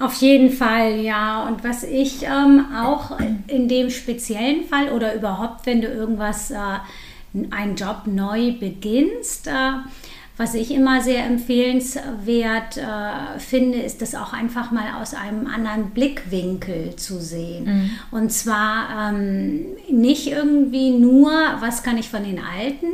Auf 0.00 0.14
jeden 0.14 0.50
Fall, 0.50 1.00
ja. 1.00 1.46
Und 1.46 1.62
was 1.62 1.84
ich 1.84 2.24
ähm, 2.24 2.66
auch 2.76 3.18
in 3.46 3.68
dem 3.68 3.90
speziellen 3.90 4.64
Fall 4.64 4.90
oder 4.90 5.14
überhaupt, 5.14 5.66
wenn 5.66 5.80
du 5.80 5.88
irgendwas 5.88 6.50
äh, 6.50 6.56
einen 7.50 7.76
Job 7.76 8.02
neu 8.06 8.52
beginnst. 8.52 9.46
Äh, 9.46 9.72
was 10.36 10.54
ich 10.54 10.72
immer 10.72 11.00
sehr 11.00 11.24
empfehlenswert 11.24 12.76
äh, 12.76 13.38
finde, 13.38 13.78
ist 13.78 14.02
das 14.02 14.14
auch 14.16 14.32
einfach 14.32 14.72
mal 14.72 15.00
aus 15.00 15.14
einem 15.14 15.46
anderen 15.46 15.90
Blickwinkel 15.90 16.96
zu 16.96 17.20
sehen. 17.20 17.64
Mhm. 17.64 17.90
Und 18.10 18.32
zwar 18.32 19.12
ähm, 19.12 19.66
nicht 19.88 20.26
irgendwie 20.26 20.90
nur, 20.90 21.30
was 21.60 21.84
kann 21.84 21.98
ich 21.98 22.08
von 22.08 22.24
den 22.24 22.40
Alten 22.40 22.86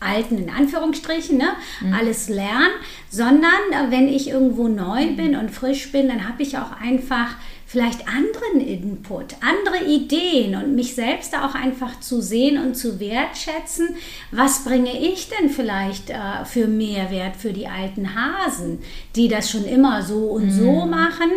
alten 0.00 0.38
in 0.38 0.50
Anführungsstrichen, 0.50 1.38
ne, 1.38 1.48
mhm. 1.80 1.92
alles 1.92 2.28
lernen, 2.28 2.70
sondern 3.10 3.50
äh, 3.72 3.90
wenn 3.90 4.08
ich 4.08 4.28
irgendwo 4.28 4.68
neu 4.68 5.14
bin 5.14 5.34
und 5.34 5.50
frisch 5.50 5.90
bin, 5.90 6.08
dann 6.08 6.28
habe 6.28 6.42
ich 6.42 6.56
auch 6.56 6.80
einfach 6.80 7.34
vielleicht 7.68 8.08
anderen 8.08 8.66
Input, 8.66 9.36
andere 9.42 9.84
Ideen 9.84 10.54
und 10.54 10.74
mich 10.74 10.94
selbst 10.94 11.36
auch 11.36 11.54
einfach 11.54 12.00
zu 12.00 12.22
sehen 12.22 12.56
und 12.56 12.76
zu 12.76 12.98
wertschätzen, 12.98 13.90
was 14.32 14.64
bringe 14.64 14.98
ich 14.98 15.28
denn 15.28 15.50
vielleicht 15.50 16.08
äh, 16.08 16.46
für 16.46 16.66
Mehrwert 16.66 17.36
für 17.36 17.52
die 17.52 17.68
alten 17.68 18.14
Hasen, 18.14 18.78
die 19.14 19.28
das 19.28 19.50
schon 19.50 19.66
immer 19.66 20.02
so 20.02 20.28
und 20.30 20.46
mhm. 20.46 20.50
so 20.50 20.86
machen 20.86 21.30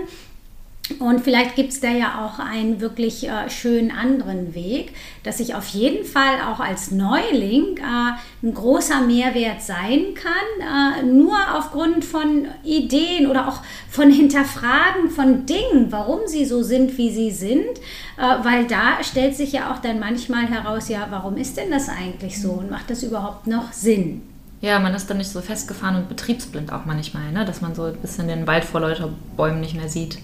und 0.99 1.21
vielleicht 1.21 1.55
gibt 1.55 1.71
es 1.71 1.79
da 1.79 1.89
ja 1.89 2.25
auch 2.25 2.39
einen 2.39 2.81
wirklich 2.81 3.27
äh, 3.27 3.49
schönen 3.49 3.91
anderen 3.91 4.53
Weg, 4.53 4.93
dass 5.23 5.39
ich 5.39 5.55
auf 5.55 5.67
jeden 5.67 6.05
Fall 6.05 6.41
auch 6.51 6.59
als 6.59 6.91
Neuling 6.91 7.77
äh, 7.77 8.45
ein 8.45 8.53
großer 8.53 9.01
Mehrwert 9.01 9.61
sein 9.61 10.15
kann, 10.15 11.01
äh, 11.01 11.03
nur 11.03 11.37
aufgrund 11.55 12.03
von 12.03 12.47
Ideen 12.63 13.27
oder 13.27 13.47
auch 13.47 13.59
von 13.89 14.11
Hinterfragen 14.11 15.09
von 15.09 15.45
Dingen, 15.45 15.91
warum 15.91 16.21
sie 16.27 16.45
so 16.45 16.63
sind, 16.63 16.97
wie 16.97 17.11
sie 17.11 17.31
sind, 17.31 17.79
äh, 18.17 18.43
weil 18.43 18.65
da 18.65 19.03
stellt 19.03 19.35
sich 19.35 19.53
ja 19.53 19.71
auch 19.71 19.79
dann 19.79 19.99
manchmal 19.99 20.47
heraus, 20.47 20.89
ja, 20.89 21.07
warum 21.09 21.37
ist 21.37 21.57
denn 21.57 21.71
das 21.71 21.89
eigentlich 21.89 22.41
so 22.41 22.51
und 22.51 22.71
macht 22.71 22.89
das 22.89 23.03
überhaupt 23.03 23.47
noch 23.47 23.71
Sinn? 23.71 24.23
Ja, 24.61 24.77
man 24.79 24.93
ist 24.93 25.09
dann 25.09 25.17
nicht 25.17 25.31
so 25.31 25.41
festgefahren 25.41 25.95
und 25.95 26.09
betriebsblind 26.09 26.71
auch 26.71 26.85
manchmal, 26.85 27.31
ne? 27.31 27.45
dass 27.45 27.61
man 27.61 27.73
so 27.73 27.85
ein 27.85 27.97
bisschen 27.97 28.27
den 28.27 28.45
Wald 28.45 28.63
vor 28.63 28.81
lauter 28.81 29.09
Bäumen 29.35 29.59
nicht 29.59 29.75
mehr 29.75 29.89
sieht. 29.89 30.19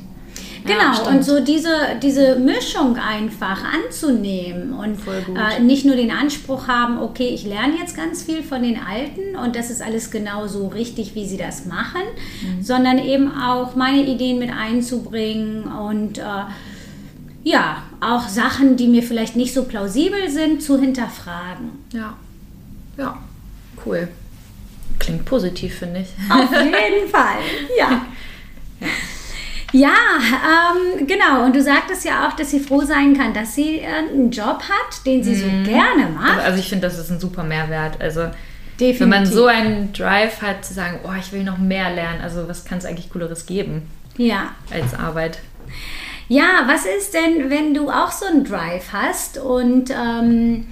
Genau, 0.67 0.79
ja, 0.79 1.09
und 1.09 1.23
so 1.23 1.39
diese, 1.39 1.69
diese 2.01 2.35
Mischung 2.35 2.97
einfach 2.97 3.63
anzunehmen 3.63 4.73
und 4.73 4.99
äh, 5.07 5.61
nicht 5.61 5.85
nur 5.85 5.95
den 5.95 6.11
Anspruch 6.11 6.67
haben, 6.67 6.99
okay, 6.99 7.29
ich 7.29 7.45
lerne 7.45 7.77
jetzt 7.79 7.95
ganz 7.95 8.23
viel 8.23 8.43
von 8.43 8.61
den 8.61 8.77
Alten 8.77 9.35
und 9.37 9.55
das 9.55 9.69
ist 9.69 9.81
alles 9.81 10.11
genau 10.11 10.47
so 10.47 10.67
richtig, 10.67 11.15
wie 11.15 11.25
sie 11.25 11.37
das 11.37 11.65
machen, 11.65 12.01
mhm. 12.41 12.61
sondern 12.61 12.99
eben 12.99 13.31
auch 13.31 13.75
meine 13.75 14.03
Ideen 14.03 14.39
mit 14.39 14.51
einzubringen 14.51 15.63
und 15.63 16.17
äh, 16.17 16.23
ja, 17.43 17.83
auch 18.01 18.27
Sachen, 18.27 18.75
die 18.75 18.87
mir 18.87 19.03
vielleicht 19.03 19.35
nicht 19.35 19.53
so 19.53 19.63
plausibel 19.63 20.29
sind, 20.29 20.61
zu 20.61 20.79
hinterfragen. 20.79 21.71
Ja, 21.93 22.13
ja, 22.97 23.17
cool. 23.85 24.09
Klingt 24.99 25.25
positiv, 25.25 25.75
finde 25.75 26.01
ich. 26.01 26.09
Auf 26.29 26.51
jeden 26.51 27.07
Fall, 27.09 27.37
ja. 27.77 27.91
ja. 27.91 28.05
Ja, 29.77 29.95
ähm, 30.19 31.05
genau. 31.05 31.45
Und 31.45 31.55
du 31.55 31.61
sagtest 31.61 32.03
ja 32.03 32.27
auch, 32.27 32.33
dass 32.33 32.51
sie 32.51 32.59
froh 32.59 32.81
sein 32.81 33.15
kann, 33.15 33.33
dass 33.33 33.53
sie 33.53 33.79
äh, 33.79 33.85
einen 33.85 34.31
Job 34.31 34.63
hat, 34.63 35.05
den 35.05 35.23
sie 35.23 35.35
mhm. 35.35 35.65
so 35.65 35.71
gerne 35.71 36.09
macht. 36.09 36.39
Also 36.39 36.59
ich 36.59 36.69
finde, 36.69 36.87
das 36.87 36.97
ist 36.97 37.11
ein 37.11 37.19
super 37.19 37.43
Mehrwert. 37.43 38.01
Also 38.01 38.29
Definitiv. 38.79 38.99
wenn 39.01 39.09
man 39.09 39.25
so 39.25 39.45
einen 39.45 39.93
Drive 39.93 40.41
hat, 40.41 40.65
zu 40.65 40.73
sagen, 40.73 40.99
oh, 41.03 41.13
ich 41.19 41.31
will 41.31 41.43
noch 41.43 41.57
mehr 41.57 41.93
lernen. 41.93 42.21
Also 42.21 42.47
was 42.47 42.65
kann 42.65 42.79
es 42.79 42.85
eigentlich 42.85 43.11
Cooleres 43.11 43.45
geben? 43.45 43.89
Ja. 44.17 44.55
Als 44.71 44.93
Arbeit. 44.93 45.39
Ja, 46.27 46.63
was 46.65 46.85
ist 46.85 47.13
denn, 47.13 47.49
wenn 47.49 47.73
du 47.73 47.89
auch 47.89 48.11
so 48.11 48.25
einen 48.25 48.43
Drive 48.43 48.91
hast 48.91 49.37
und 49.37 49.91
ähm, 49.91 50.67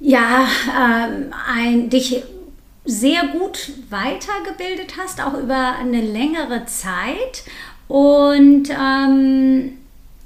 ja, 0.00 0.46
ähm, 0.68 1.34
ein, 1.48 1.90
dich 1.90 2.22
sehr 2.86 3.26
gut 3.28 3.72
weitergebildet 3.90 4.94
hast, 4.98 5.20
auch 5.20 5.34
über 5.34 5.74
eine 5.76 6.00
längere 6.00 6.66
Zeit 6.66 7.44
und 7.88 8.70
ähm, 8.70 9.72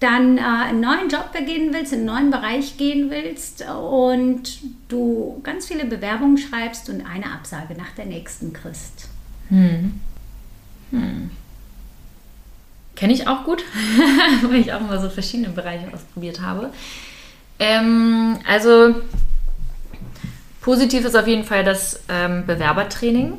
dann 0.00 0.38
äh, 0.38 0.40
einen 0.40 0.80
neuen 0.80 1.08
Job 1.08 1.32
beginnen 1.32 1.72
willst, 1.74 1.92
in 1.92 2.00
einen 2.00 2.06
neuen 2.06 2.30
Bereich 2.30 2.76
gehen 2.76 3.10
willst 3.10 3.64
und 3.68 4.60
du 4.88 5.40
ganz 5.42 5.66
viele 5.66 5.84
Bewerbungen 5.84 6.38
schreibst 6.38 6.88
und 6.88 7.04
eine 7.04 7.32
Absage 7.32 7.74
nach 7.74 7.90
der 7.96 8.06
nächsten 8.06 8.52
kriegst. 8.52 9.08
Hm. 9.48 10.00
Hm. 10.90 11.30
Kenne 12.96 13.12
ich 13.12 13.28
auch 13.28 13.44
gut, 13.44 13.64
weil 14.42 14.60
ich 14.60 14.72
auch 14.72 14.80
immer 14.80 15.00
so 15.00 15.08
verschiedene 15.08 15.50
Bereiche 15.50 15.92
ausprobiert 15.92 16.40
habe. 16.40 16.70
Ähm, 17.58 18.38
also 18.46 18.94
Positiv 20.60 21.04
ist 21.04 21.16
auf 21.16 21.26
jeden 21.26 21.44
Fall 21.44 21.64
das 21.64 22.00
ähm, 22.08 22.44
Bewerbertraining. 22.46 23.34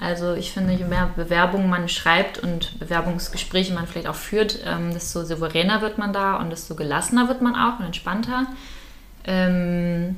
Also 0.00 0.34
ich 0.34 0.50
finde, 0.50 0.72
je 0.72 0.84
mehr 0.84 1.10
Bewerbungen 1.14 1.68
man 1.70 1.88
schreibt 1.88 2.38
und 2.38 2.78
Bewerbungsgespräche 2.78 3.72
man 3.74 3.86
vielleicht 3.86 4.08
auch 4.08 4.14
führt, 4.14 4.58
ähm, 4.66 4.92
desto 4.92 5.24
souveräner 5.24 5.82
wird 5.82 5.98
man 5.98 6.12
da 6.12 6.36
und 6.36 6.50
desto 6.50 6.74
gelassener 6.74 7.28
wird 7.28 7.42
man 7.42 7.54
auch 7.54 7.78
und 7.78 7.86
entspannter. 7.86 8.46
Ähm, 9.24 10.16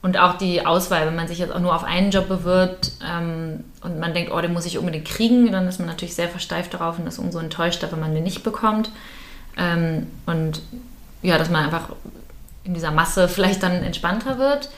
und 0.00 0.18
auch 0.18 0.38
die 0.38 0.64
Auswahl, 0.64 1.06
wenn 1.06 1.16
man 1.16 1.26
sich 1.26 1.38
jetzt 1.38 1.52
auch 1.52 1.58
nur 1.58 1.74
auf 1.74 1.84
einen 1.84 2.10
Job 2.10 2.28
bewirbt 2.28 2.92
ähm, 3.04 3.64
und 3.82 3.98
man 3.98 4.14
denkt, 4.14 4.30
oh, 4.32 4.40
den 4.40 4.52
muss 4.52 4.66
ich 4.66 4.78
unbedingt 4.78 5.08
kriegen, 5.08 5.50
dann 5.50 5.66
ist 5.66 5.80
man 5.80 5.88
natürlich 5.88 6.14
sehr 6.14 6.28
versteift 6.28 6.74
darauf 6.74 6.98
und 6.98 7.06
ist 7.06 7.18
umso 7.18 7.38
enttäuschter, 7.40 7.90
wenn 7.90 8.00
man 8.00 8.14
den 8.14 8.22
nicht 8.22 8.44
bekommt. 8.44 8.90
Ähm, 9.56 10.06
und 10.26 10.62
ja, 11.22 11.36
dass 11.36 11.50
man 11.50 11.64
einfach 11.64 11.88
in 12.62 12.74
dieser 12.74 12.92
Masse 12.92 13.28
vielleicht 13.28 13.62
dann 13.62 13.82
entspannter 13.82 14.38
wird. 14.38 14.68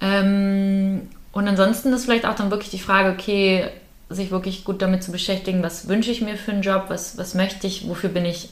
Ähm, 0.00 1.08
und 1.32 1.48
ansonsten 1.48 1.92
ist 1.92 2.04
vielleicht 2.04 2.26
auch 2.26 2.34
dann 2.34 2.50
wirklich 2.50 2.70
die 2.70 2.78
Frage, 2.78 3.10
okay, 3.10 3.68
sich 4.08 4.30
wirklich 4.30 4.64
gut 4.64 4.82
damit 4.82 5.04
zu 5.04 5.12
beschäftigen, 5.12 5.62
was 5.62 5.88
wünsche 5.88 6.10
ich 6.10 6.20
mir 6.20 6.36
für 6.36 6.50
einen 6.50 6.62
Job, 6.62 6.86
was, 6.88 7.16
was 7.16 7.34
möchte 7.34 7.66
ich, 7.66 7.88
wofür 7.88 8.10
bin 8.10 8.24
ich, 8.24 8.48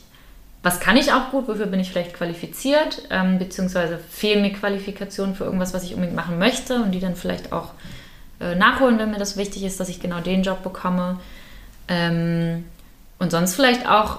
was 0.62 0.78
kann 0.78 0.96
ich 0.96 1.12
auch 1.12 1.30
gut, 1.30 1.48
wofür 1.48 1.66
bin 1.66 1.80
ich 1.80 1.90
vielleicht 1.90 2.14
qualifiziert, 2.14 3.02
ähm, 3.10 3.38
beziehungsweise 3.38 3.98
fehlen 4.10 4.42
mir 4.42 4.52
Qualifikationen 4.52 5.34
für 5.34 5.44
irgendwas, 5.44 5.74
was 5.74 5.82
ich 5.82 5.94
unbedingt 5.94 6.16
machen 6.16 6.38
möchte 6.38 6.76
und 6.76 6.92
die 6.92 7.00
dann 7.00 7.16
vielleicht 7.16 7.52
auch 7.52 7.72
äh, 8.40 8.54
nachholen, 8.54 8.98
wenn 8.98 9.10
mir 9.10 9.18
das 9.18 9.36
wichtig 9.36 9.64
ist, 9.64 9.80
dass 9.80 9.88
ich 9.88 9.98
genau 9.98 10.20
den 10.20 10.44
Job 10.44 10.62
bekomme. 10.62 11.18
Ähm, 11.88 12.64
und 13.18 13.32
sonst 13.32 13.56
vielleicht 13.56 13.88
auch 13.88 14.18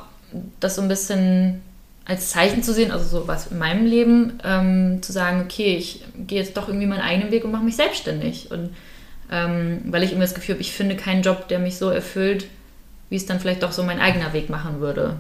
das 0.60 0.76
so 0.76 0.82
ein 0.82 0.90
bisschen 0.90 1.62
als 2.10 2.32
Zeichen 2.32 2.64
zu 2.64 2.74
sehen, 2.74 2.92
also 2.92 3.06
so 3.06 3.28
was 3.28 3.48
in 3.48 3.60
meinem 3.60 3.86
Leben, 3.86 4.40
ähm, 4.44 5.04
zu 5.04 5.12
sagen, 5.12 5.42
okay, 5.46 5.76
ich 5.78 6.04
gehe 6.18 6.40
jetzt 6.40 6.58
doch 6.58 6.68
irgendwie 6.68 6.88
meinen 6.88 7.04
eigenen 7.04 7.32
Weg 7.32 7.46
und 7.46 7.52
mache 7.52 7.64
mich 7.64 7.76
selbstständig. 7.76 8.50
Und 8.50 8.72
ähm, 9.32 9.82
weil 9.86 10.02
ich 10.02 10.12
immer 10.12 10.22
das 10.22 10.34
Gefühl 10.34 10.56
habe, 10.56 10.62
ich 10.62 10.74
finde 10.74 10.96
keinen 10.96 11.22
Job, 11.22 11.48
der 11.50 11.60
mich 11.60 11.78
so 11.78 11.90
erfüllt, 11.90 12.48
wie 13.12 13.16
es 13.16 13.28
dann 13.28 13.40
vielleicht 13.40 13.62
doch 13.62 13.72
so 13.72 13.84
mein 13.84 14.00
eigener 14.00 14.34
Weg 14.34 14.50
machen 14.50 14.80
würde. 14.80 15.18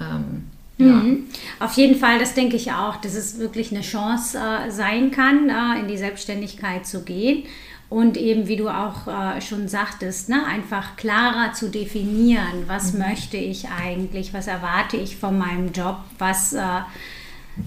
Ähm, 0.00 0.44
ja. 0.78 0.86
Mhm. 0.86 1.26
Auf 1.58 1.74
jeden 1.74 1.96
Fall, 1.96 2.18
das 2.18 2.32
denke 2.32 2.56
ich 2.56 2.72
auch, 2.72 2.96
dass 2.96 3.14
es 3.14 3.38
wirklich 3.38 3.70
eine 3.70 3.82
Chance 3.82 4.38
äh, 4.38 4.70
sein 4.70 5.10
kann, 5.10 5.50
äh, 5.50 5.80
in 5.80 5.88
die 5.88 5.98
Selbstständigkeit 5.98 6.86
zu 6.86 7.02
gehen 7.02 7.44
und 7.90 8.16
eben, 8.16 8.46
wie 8.46 8.56
du 8.56 8.68
auch 8.68 9.08
äh, 9.08 9.40
schon 9.40 9.68
sagtest, 9.68 10.28
ne, 10.28 10.46
einfach 10.46 10.96
klarer 10.96 11.52
zu 11.52 11.68
definieren, 11.68 12.64
was 12.68 12.92
mhm. 12.92 13.00
möchte 13.00 13.36
ich 13.36 13.68
eigentlich, 13.68 14.32
was 14.32 14.46
erwarte 14.46 14.96
ich 14.96 15.16
von 15.16 15.36
meinem 15.36 15.72
Job, 15.72 15.96
was, 16.16 16.52
äh, 16.52 16.80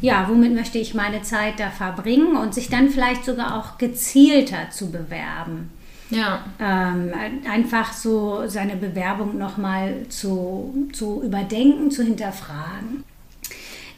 ja, 0.01 0.25
womit 0.30 0.56
möchte 0.56 0.80
ich 0.80 0.94
meine 0.94 1.22
Zeit 1.24 1.60
da 1.60 1.70
verbringen 1.70 2.38
und 2.38 2.53
sich 2.53 2.70
dann 2.70 2.89
vielleicht 2.89 3.25
sogar 3.25 3.60
auch 3.60 3.77
gezielter 3.77 4.70
zu 4.72 4.92
bewerben. 4.92 5.70
Ja. 6.10 6.46
Ähm, 6.58 7.12
einfach 7.50 7.92
so 7.92 8.44
seine 8.48 8.77
Bewerbung 8.77 9.38
nochmal 9.38 10.06
zu, 10.08 10.88
zu 10.94 11.22
überdenken, 11.22 11.92
zu 11.92 12.01
hinterfragen 12.01 13.03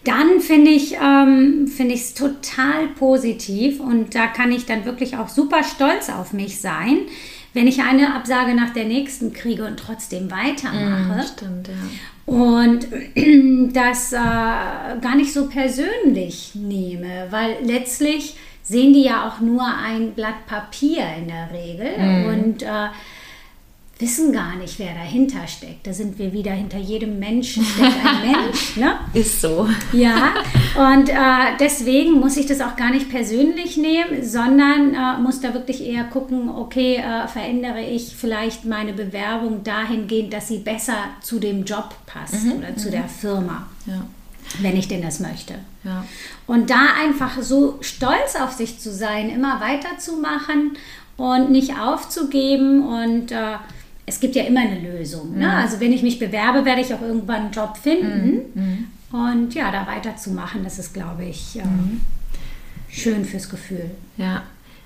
dann 0.06 0.40
finde 0.40 0.72
ich 0.72 0.96
ähm, 1.02 1.70
es 1.92 2.14
total 2.14 2.88
positiv 2.98 3.80
und 3.80 4.16
da 4.16 4.28
kann 4.28 4.52
ich 4.52 4.66
dann 4.66 4.86
wirklich 4.86 5.18
auch 5.18 5.30
super 5.30 5.64
stolz 5.64 6.10
auf 6.10 6.32
mich 6.32 6.62
sein, 6.62 7.00
wenn 7.54 7.68
ich 7.68 7.82
eine 7.82 8.14
Absage 8.16 8.54
nach 8.54 8.72
der 8.72 8.86
nächsten 8.86 9.34
kriege 9.34 9.66
und 9.66 9.78
trotzdem 9.78 10.30
weitermache. 10.30 11.22
Mm, 11.22 11.28
stimmt, 11.36 11.68
ja. 11.68 11.74
Und 12.26 12.88
das 13.74 14.14
äh, 14.14 14.18
gar 14.18 15.16
nicht 15.16 15.34
so 15.34 15.48
persönlich 15.48 16.52
nehme, 16.56 17.28
weil 17.30 17.58
letztlich 17.64 18.36
sehen 18.64 18.94
die 18.94 19.04
ja 19.04 19.28
auch 19.28 19.42
nur 19.42 19.66
ein 19.66 20.14
Blatt 20.14 20.46
Papier 20.48 21.04
in 21.18 21.28
der 21.28 21.50
Regel 21.52 21.98
mm. 21.98 22.26
und 22.28 22.64
äh, 22.64 22.88
wissen 23.98 24.34
gar 24.34 24.58
nicht, 24.58 24.78
wer 24.78 24.94
dahinter 24.94 25.48
steckt. 25.48 25.88
Da 25.88 25.94
sind 25.94 26.20
wir 26.20 26.34
wieder 26.34 26.52
hinter 26.52 26.78
jedem 26.78 27.18
Menschen 27.18 27.64
steckt 27.64 27.96
ein 28.06 28.32
Mensch. 28.44 28.76
Ne? 28.76 29.00
Ist 29.14 29.40
so. 29.42 29.70
Ja, 29.94 30.34
und 30.76 31.08
äh, 31.10 31.56
deswegen 31.60 32.20
muss 32.20 32.36
ich 32.36 32.46
das 32.46 32.60
auch 32.60 32.76
gar 32.76 32.92
nicht 32.92 33.10
persönlich 33.10 33.78
nehmen, 33.78 34.22
sondern 34.22 34.94
äh, 34.94 35.22
muss 35.22 35.40
da 35.40 35.54
wirklich 35.54 35.82
eher 35.86 36.04
gucken, 36.04 36.50
okay, 36.50 36.98
äh, 36.98 37.28
verändere 37.28 37.82
ich 37.82 38.14
vielleicht 38.16 38.66
meine 38.66 38.92
Bewerbung 38.92 39.64
dahingehend, 39.64 40.34
dass 40.34 40.50
sie 40.50 40.60
besser 40.60 40.98
zu 41.22 41.40
dem 41.40 41.64
Job 41.64 41.96
passt 42.06 42.44
mhm. 42.44 42.54
oder 42.54 42.76
zu 42.76 42.90
mhm. 42.90 42.92
der 42.92 43.08
Firma. 43.08 43.68
Ja. 43.86 44.06
wenn 44.62 44.76
ich 44.78 44.88
denn 44.88 45.02
das 45.02 45.20
möchte. 45.20 45.56
Ja. 45.84 46.04
Und 46.48 46.70
da 46.70 46.88
einfach 47.00 47.42
so 47.42 47.78
stolz 47.82 48.36
auf 48.36 48.52
sich 48.52 48.80
zu 48.80 48.92
sein, 48.92 49.30
immer 49.30 49.62
weiterzumachen 49.62 50.78
und 51.18 51.52
nicht 51.52 51.78
aufzugeben 51.80 52.86
und 52.86 53.32
äh, 53.32 53.58
es 54.06 54.20
gibt 54.20 54.36
ja 54.36 54.44
immer 54.44 54.62
eine 54.62 54.80
Lösung. 54.80 55.38
Ne? 55.38 55.52
Also 55.52 55.80
wenn 55.80 55.92
ich 55.92 56.04
mich 56.04 56.20
bewerbe, 56.20 56.66
werde 56.66 56.82
ich 56.82 56.94
auch 56.94 57.02
irgendwann 57.02 57.44
einen 57.44 57.52
Job 57.52 57.78
finden. 57.78 58.92
Und 59.12 59.56
ja, 59.56 59.72
da 59.72 59.88
weiterzumachen, 59.88 60.64
das 60.64 60.78
ist, 60.78 60.94
glaube 60.94 61.26
ich, 61.26 61.58
äh, 61.58 61.64
schön 62.90 63.26
fürs 63.26 63.50
Gefühl. 63.50 63.92
Ja. 64.18 64.44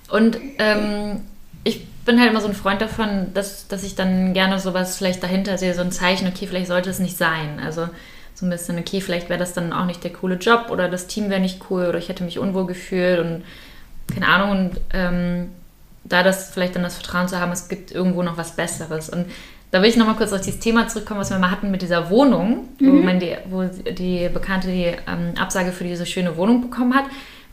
Und 0.08 0.38
ähm, 0.58 1.20
ich 1.64 1.86
bin 2.04 2.18
halt 2.18 2.30
immer 2.30 2.40
so 2.40 2.48
ein 2.48 2.54
Freund 2.54 2.80
davon, 2.80 3.32
dass, 3.34 3.68
dass 3.68 3.82
ich 3.82 3.94
dann 3.94 4.32
gerne 4.32 4.58
sowas 4.58 4.96
vielleicht 4.96 5.22
dahinter 5.22 5.58
sehe, 5.58 5.74
so 5.74 5.82
ein 5.82 5.92
Zeichen, 5.92 6.26
okay, 6.28 6.46
vielleicht 6.46 6.68
sollte 6.68 6.90
es 6.90 6.98
nicht 6.98 7.16
sein. 7.16 7.60
Also 7.64 7.88
so 8.34 8.46
ein 8.46 8.50
bisschen, 8.50 8.78
okay, 8.78 9.00
vielleicht 9.00 9.28
wäre 9.28 9.38
das 9.38 9.52
dann 9.52 9.72
auch 9.72 9.84
nicht 9.84 10.02
der 10.02 10.12
coole 10.12 10.36
Job 10.36 10.68
oder 10.70 10.88
das 10.88 11.06
Team 11.06 11.28
wäre 11.28 11.40
nicht 11.40 11.60
cool 11.70 11.86
oder 11.86 11.98
ich 11.98 12.08
hätte 12.08 12.24
mich 12.24 12.38
unwohl 12.38 12.66
gefühlt 12.66 13.18
und 13.20 13.42
keine 14.12 14.28
Ahnung. 14.28 14.50
Und 14.50 14.80
ähm, 14.92 15.48
da 16.04 16.22
das 16.22 16.50
vielleicht 16.50 16.76
dann 16.76 16.82
das 16.82 16.94
Vertrauen 16.94 17.28
zu 17.28 17.38
haben, 17.38 17.52
es 17.52 17.68
gibt 17.68 17.92
irgendwo 17.92 18.22
noch 18.22 18.36
was 18.36 18.52
Besseres. 18.56 19.10
Und 19.10 19.26
da 19.70 19.82
will 19.82 19.88
ich 19.88 19.96
nochmal 19.96 20.16
kurz 20.16 20.32
auf 20.32 20.40
dieses 20.40 20.60
Thema 20.60 20.88
zurückkommen, 20.88 21.20
was 21.20 21.30
wir 21.30 21.38
mal 21.38 21.50
hatten 21.50 21.70
mit 21.70 21.82
dieser 21.82 22.10
Wohnung, 22.10 22.68
wo, 22.80 22.90
man 22.90 23.20
die, 23.20 23.36
wo 23.48 23.64
die 23.64 24.28
Bekannte 24.32 24.68
die 24.68 24.86
ähm, 24.86 25.34
Absage 25.38 25.72
für 25.72 25.84
diese 25.84 26.06
schöne 26.06 26.36
Wohnung 26.36 26.60
bekommen 26.62 26.94
hat. 26.94 27.04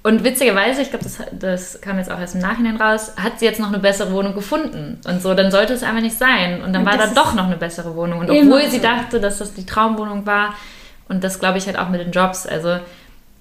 Und 0.03 0.23
witzigerweise, 0.23 0.81
ich 0.81 0.89
glaube, 0.89 1.03
das, 1.03 1.19
das 1.37 1.81
kam 1.81 1.97
jetzt 1.97 2.09
auch 2.09 2.19
erst 2.19 2.35
im 2.35 2.41
Nachhinein 2.41 2.77
raus, 2.77 3.13
hat 3.21 3.39
sie 3.39 3.45
jetzt 3.45 3.59
noch 3.59 3.67
eine 3.67 3.79
bessere 3.79 4.13
Wohnung 4.13 4.33
gefunden. 4.33 4.99
Und 5.05 5.21
so, 5.21 5.33
dann 5.33 5.51
sollte 5.51 5.73
es 5.73 5.83
einfach 5.83 6.01
nicht 6.01 6.17
sein. 6.17 6.61
Und 6.61 6.73
dann 6.73 6.85
war 6.85 6.97
da 6.97 7.07
doch 7.07 7.33
noch 7.33 7.45
eine 7.45 7.57
bessere 7.57 7.95
Wohnung. 7.95 8.19
Und 8.19 8.31
obwohl 8.31 8.67
sie 8.69 8.79
dachte, 8.79 9.19
dass 9.19 9.39
das 9.39 9.53
die 9.53 9.65
Traumwohnung 9.65 10.25
war, 10.25 10.53
und 11.09 11.23
das 11.23 11.39
glaube 11.39 11.57
ich 11.57 11.67
halt 11.67 11.77
auch 11.77 11.89
mit 11.89 12.01
den 12.01 12.11
Jobs, 12.11 12.47
also 12.47 12.79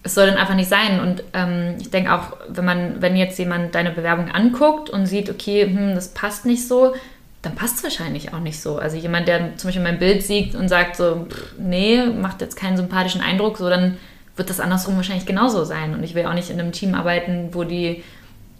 es 0.06 0.14
soll 0.14 0.26
dann 0.26 0.36
einfach 0.36 0.54
nicht 0.54 0.70
sein. 0.70 1.00
Und 1.00 1.24
ähm, 1.34 1.74
ich 1.80 1.90
denke 1.90 2.14
auch, 2.14 2.36
wenn 2.48 2.64
man, 2.64 3.02
wenn 3.02 3.16
jetzt 3.16 3.38
jemand 3.38 3.74
deine 3.74 3.90
Bewerbung 3.90 4.30
anguckt 4.30 4.88
und 4.88 5.06
sieht, 5.06 5.28
okay, 5.28 5.66
hm, 5.66 5.94
das 5.94 6.08
passt 6.08 6.46
nicht 6.46 6.66
so, 6.66 6.94
dann 7.42 7.56
passt 7.56 7.78
es 7.78 7.82
wahrscheinlich 7.82 8.32
auch 8.32 8.38
nicht 8.38 8.60
so. 8.60 8.78
Also 8.78 8.96
jemand, 8.96 9.26
der 9.26 9.56
zum 9.56 9.68
Beispiel 9.68 9.82
mein 9.82 9.98
Bild 9.98 10.22
sieht 10.22 10.54
und 10.54 10.68
sagt 10.68 10.96
so, 10.96 11.26
pff, 11.28 11.54
nee, 11.58 12.06
macht 12.06 12.40
jetzt 12.40 12.56
keinen 12.56 12.76
sympathischen 12.76 13.20
Eindruck, 13.20 13.58
so 13.58 13.68
dann 13.68 13.98
wird 14.36 14.48
das 14.48 14.60
andersrum 14.60 14.96
wahrscheinlich 14.96 15.26
genauso 15.26 15.64
sein. 15.64 15.92
Und 15.94 16.04
ich 16.04 16.14
will 16.14 16.26
auch 16.26 16.34
nicht 16.34 16.50
in 16.50 16.60
einem 16.60 16.72
Team 16.72 16.94
arbeiten, 16.94 17.48
wo 17.52 17.64
die 17.64 18.04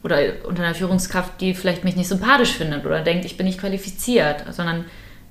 oder 0.03 0.19
unter 0.49 0.65
einer 0.65 0.75
Führungskraft, 0.75 1.41
die 1.41 1.55
vielleicht 1.55 1.85
mich 1.85 1.97
nicht 1.97 2.09
sympathisch 2.09 2.53
findet 2.53 2.85
oder 2.87 3.01
denkt, 3.03 3.25
ich 3.25 3.37
bin 3.37 3.47
nicht 3.47 3.61
qualifiziert, 3.61 4.45
sondern 4.51 4.85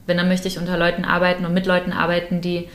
wenn, 0.05 0.17
dann 0.17 0.27
möchte 0.27 0.47
ich 0.47 0.59
unter 0.59 0.77
Leuten 0.77 1.05
arbeiten 1.05 1.45
und 1.45 1.53
mit 1.53 1.65
Leuten 1.65 1.91
arbeiten, 1.93 2.41
die 2.41 2.67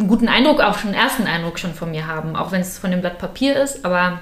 einen 0.00 0.08
guten 0.08 0.28
Eindruck, 0.28 0.60
auch 0.60 0.78
schon 0.78 0.90
einen 0.90 1.00
ersten 1.00 1.26
Eindruck 1.26 1.58
schon 1.58 1.74
von 1.74 1.90
mir 1.90 2.06
haben, 2.06 2.34
auch 2.34 2.52
wenn 2.52 2.60
es 2.60 2.78
von 2.78 2.90
dem 2.90 3.00
Blatt 3.00 3.18
Papier 3.18 3.60
ist, 3.62 3.84
aber 3.84 4.20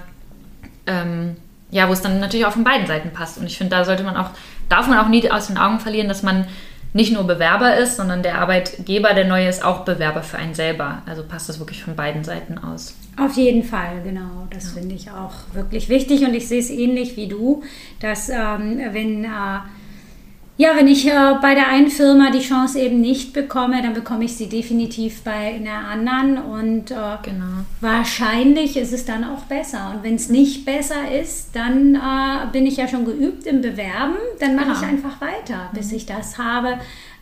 ähm, 0.86 1.36
ja, 1.70 1.88
wo 1.88 1.92
es 1.92 2.02
dann 2.02 2.20
natürlich 2.20 2.46
auch 2.46 2.52
von 2.52 2.64
beiden 2.64 2.86
Seiten 2.86 3.12
passt. 3.12 3.38
Und 3.38 3.46
ich 3.46 3.56
finde, 3.56 3.76
da 3.76 3.84
sollte 3.84 4.02
man 4.02 4.16
auch, 4.16 4.30
darf 4.68 4.88
man 4.88 4.98
auch 4.98 5.08
nie 5.08 5.30
aus 5.30 5.46
den 5.46 5.58
Augen 5.58 5.80
verlieren, 5.80 6.08
dass 6.08 6.22
man 6.22 6.46
nicht 6.94 7.12
nur 7.12 7.24
Bewerber 7.24 7.76
ist, 7.76 7.96
sondern 7.96 8.22
der 8.22 8.40
Arbeitgeber, 8.40 9.12
der 9.12 9.26
neue, 9.26 9.48
ist 9.48 9.62
auch 9.62 9.84
Bewerber 9.84 10.22
für 10.22 10.38
einen 10.38 10.54
selber. 10.54 11.02
Also 11.06 11.22
passt 11.22 11.48
das 11.48 11.58
wirklich 11.58 11.82
von 11.82 11.94
beiden 11.94 12.24
Seiten 12.24 12.56
aus. 12.58 12.96
Auf 13.18 13.34
jeden 13.34 13.62
Fall, 13.62 14.00
genau. 14.02 14.48
Das 14.50 14.70
finde 14.70 14.94
ich 14.94 15.10
auch 15.10 15.32
wirklich 15.52 15.88
wichtig 15.88 16.22
und 16.22 16.34
ich 16.34 16.48
sehe 16.48 16.60
es 16.60 16.70
ähnlich 16.70 17.16
wie 17.16 17.28
du, 17.28 17.62
dass 18.00 18.30
ähm, 18.30 18.80
wenn, 18.92 19.24
äh, 19.24 19.28
ja, 20.58 20.70
wenn 20.76 20.88
ich 20.88 21.06
äh, 21.06 21.34
bei 21.40 21.54
der 21.54 21.68
einen 21.68 21.88
Firma 21.88 22.30
die 22.30 22.40
Chance 22.40 22.80
eben 22.80 23.00
nicht 23.00 23.32
bekomme, 23.32 23.80
dann 23.80 23.94
bekomme 23.94 24.24
ich 24.24 24.36
sie 24.36 24.48
definitiv 24.48 25.22
bei 25.22 25.54
einer 25.54 25.88
anderen 25.88 26.36
und 26.38 26.90
äh, 26.90 26.94
Genau. 27.22 27.64
wahrscheinlich 27.80 28.76
ist 28.76 28.92
es 28.92 29.04
dann 29.04 29.22
auch 29.24 29.42
besser. 29.44 29.92
Und 29.94 30.02
wenn 30.02 30.16
es 30.16 30.28
nicht 30.28 30.64
besser 30.64 31.10
ist, 31.10 31.54
dann 31.54 31.94
äh, 31.94 32.50
bin 32.52 32.66
ich 32.66 32.76
ja 32.76 32.88
schon 32.88 33.04
geübt 33.04 33.46
im 33.46 33.62
Bewerben, 33.62 34.16
dann 34.40 34.56
mache 34.56 34.72
ich 34.72 34.80
Genau. 34.80 34.92
einfach 34.92 35.20
weiter, 35.20 35.70
bis 35.72 35.92
ich 35.92 36.06
das 36.06 36.38
habe, 36.38 36.74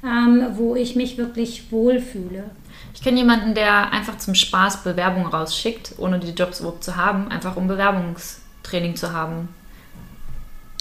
ähm, 0.03 0.47
wo 0.55 0.75
ich 0.75 0.97
mich 0.97 1.19
wirklich 1.19 1.71
wohlfühle. 1.71 2.45
Ich 2.95 3.03
kenne 3.03 3.19
jemanden, 3.19 3.55
der 3.55 3.93
einfach 3.93 4.17
zum 4.17 4.35
Spaß 4.35 4.83
Bewerbungen 4.83 5.27
rausschickt, 5.29 5.93
ohne 5.99 6.19
die 6.19 6.31
Jobs 6.31 6.61
überhaupt 6.61 6.83
zu 6.83 6.97
haben, 6.97 7.29
einfach 7.31 7.57
um 7.57 7.69
Bewerbungstraining 7.69 8.97
zu 8.97 9.13
haben. 9.13 9.49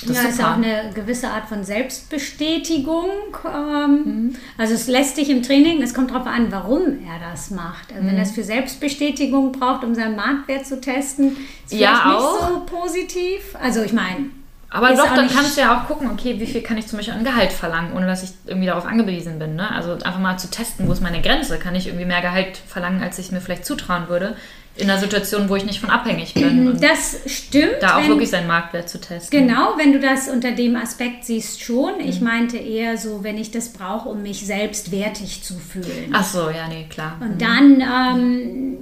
Das 0.05 0.17
ja, 0.17 0.23
ist 0.23 0.29
ist 0.31 0.37
super. 0.37 0.51
auch 0.51 0.55
eine 0.57 0.91
gewisse 0.93 1.29
Art 1.29 1.47
von 1.47 1.63
Selbstbestätigung. 1.63 3.09
Ähm, 3.45 3.91
Mhm. 4.05 4.35
Also 4.57 4.73
es 4.73 4.87
lässt 4.87 5.17
dich 5.17 5.29
im 5.29 5.41
Training, 5.41 5.81
es 5.81 5.93
kommt 5.93 6.11
darauf 6.11 6.27
an, 6.27 6.47
warum 6.51 6.81
er 6.81 7.19
das 7.31 7.51
macht. 7.51 7.91
Also 7.91 8.03
Mhm. 8.03 8.07
wenn 8.07 8.17
er 8.17 8.23
es 8.23 8.31
für 8.31 8.43
Selbstbestätigung 8.43 9.51
braucht, 9.51 9.83
um 9.83 9.95
seinen 9.95 10.15
Marktwert 10.15 10.65
zu 10.65 10.79
testen, 10.81 11.37
ist 11.65 11.73
Ja, 11.73 11.99
vielleicht 12.03 12.17
auch. 12.19 12.49
nicht 12.49 12.69
so 12.69 12.77
positiv. 12.77 13.55
Also 13.61 13.81
ich 13.83 13.93
meine, 13.93 14.29
Aber 14.69 14.91
Ist 14.91 14.99
doch, 14.99 15.13
dann 15.15 15.29
kannst 15.29 15.55
du 15.55 15.61
ja 15.61 15.77
auch 15.79 15.87
gucken, 15.87 16.09
okay, 16.11 16.35
wie 16.39 16.45
viel 16.45 16.61
kann 16.61 16.77
ich 16.77 16.87
zum 16.87 16.97
Beispiel 16.97 17.13
an 17.13 17.23
Gehalt 17.23 17.53
verlangen, 17.53 17.93
ohne 17.95 18.07
dass 18.07 18.23
ich 18.23 18.31
irgendwie 18.45 18.67
darauf 18.67 18.85
angewiesen 18.85 19.39
bin. 19.39 19.55
Ne? 19.55 19.69
Also 19.71 19.93
einfach 19.93 20.19
mal 20.19 20.37
zu 20.37 20.49
testen, 20.49 20.87
wo 20.87 20.91
ist 20.91 21.01
meine 21.01 21.21
Grenze? 21.21 21.57
Kann 21.59 21.75
ich 21.75 21.87
irgendwie 21.87 22.05
mehr 22.05 22.21
Gehalt 22.21 22.57
verlangen, 22.67 23.01
als 23.01 23.17
ich 23.19 23.31
mir 23.31 23.39
vielleicht 23.41 23.65
zutrauen 23.65 24.09
würde? 24.09 24.35
In 24.77 24.89
einer 24.89 24.99
Situation, 24.99 25.47
wo 25.47 25.55
ich 25.55 25.63
nicht 25.63 25.79
von 25.79 25.89
abhängig 25.89 26.33
bin. 26.33 26.67
Und 26.67 26.83
das 26.83 27.15
stimmt. 27.27 27.75
da 27.79 27.95
auch 27.95 28.01
wenn- 28.01 28.09
wirklich 28.09 28.29
seinen 28.29 28.47
Marktwert 28.47 28.89
zu 28.89 28.99
testen. 28.99 29.47
Genau, 29.47 29.75
wenn 29.77 29.93
du 29.93 30.01
das 30.01 30.27
unter 30.27 30.51
dem 30.51 30.75
Aspekt 30.75 31.23
siehst, 31.23 31.61
schon. 31.63 32.01
Ich 32.01 32.19
Mhm. 32.19 32.27
meinte 32.27 32.57
eher 32.57 32.97
so, 32.97 33.23
wenn 33.23 33.37
ich 33.37 33.51
das 33.51 33.69
brauche, 33.71 34.09
um 34.09 34.21
mich 34.23 34.45
selbst 34.45 34.91
wertig 34.91 35.41
zu 35.43 35.53
fühlen. 35.57 36.09
Ach 36.11 36.25
so, 36.25 36.49
ja, 36.49 36.67
nee, 36.67 36.87
klar. 36.89 37.15
Und 37.21 37.41
dann, 37.41 37.79
ähm, 37.79 38.77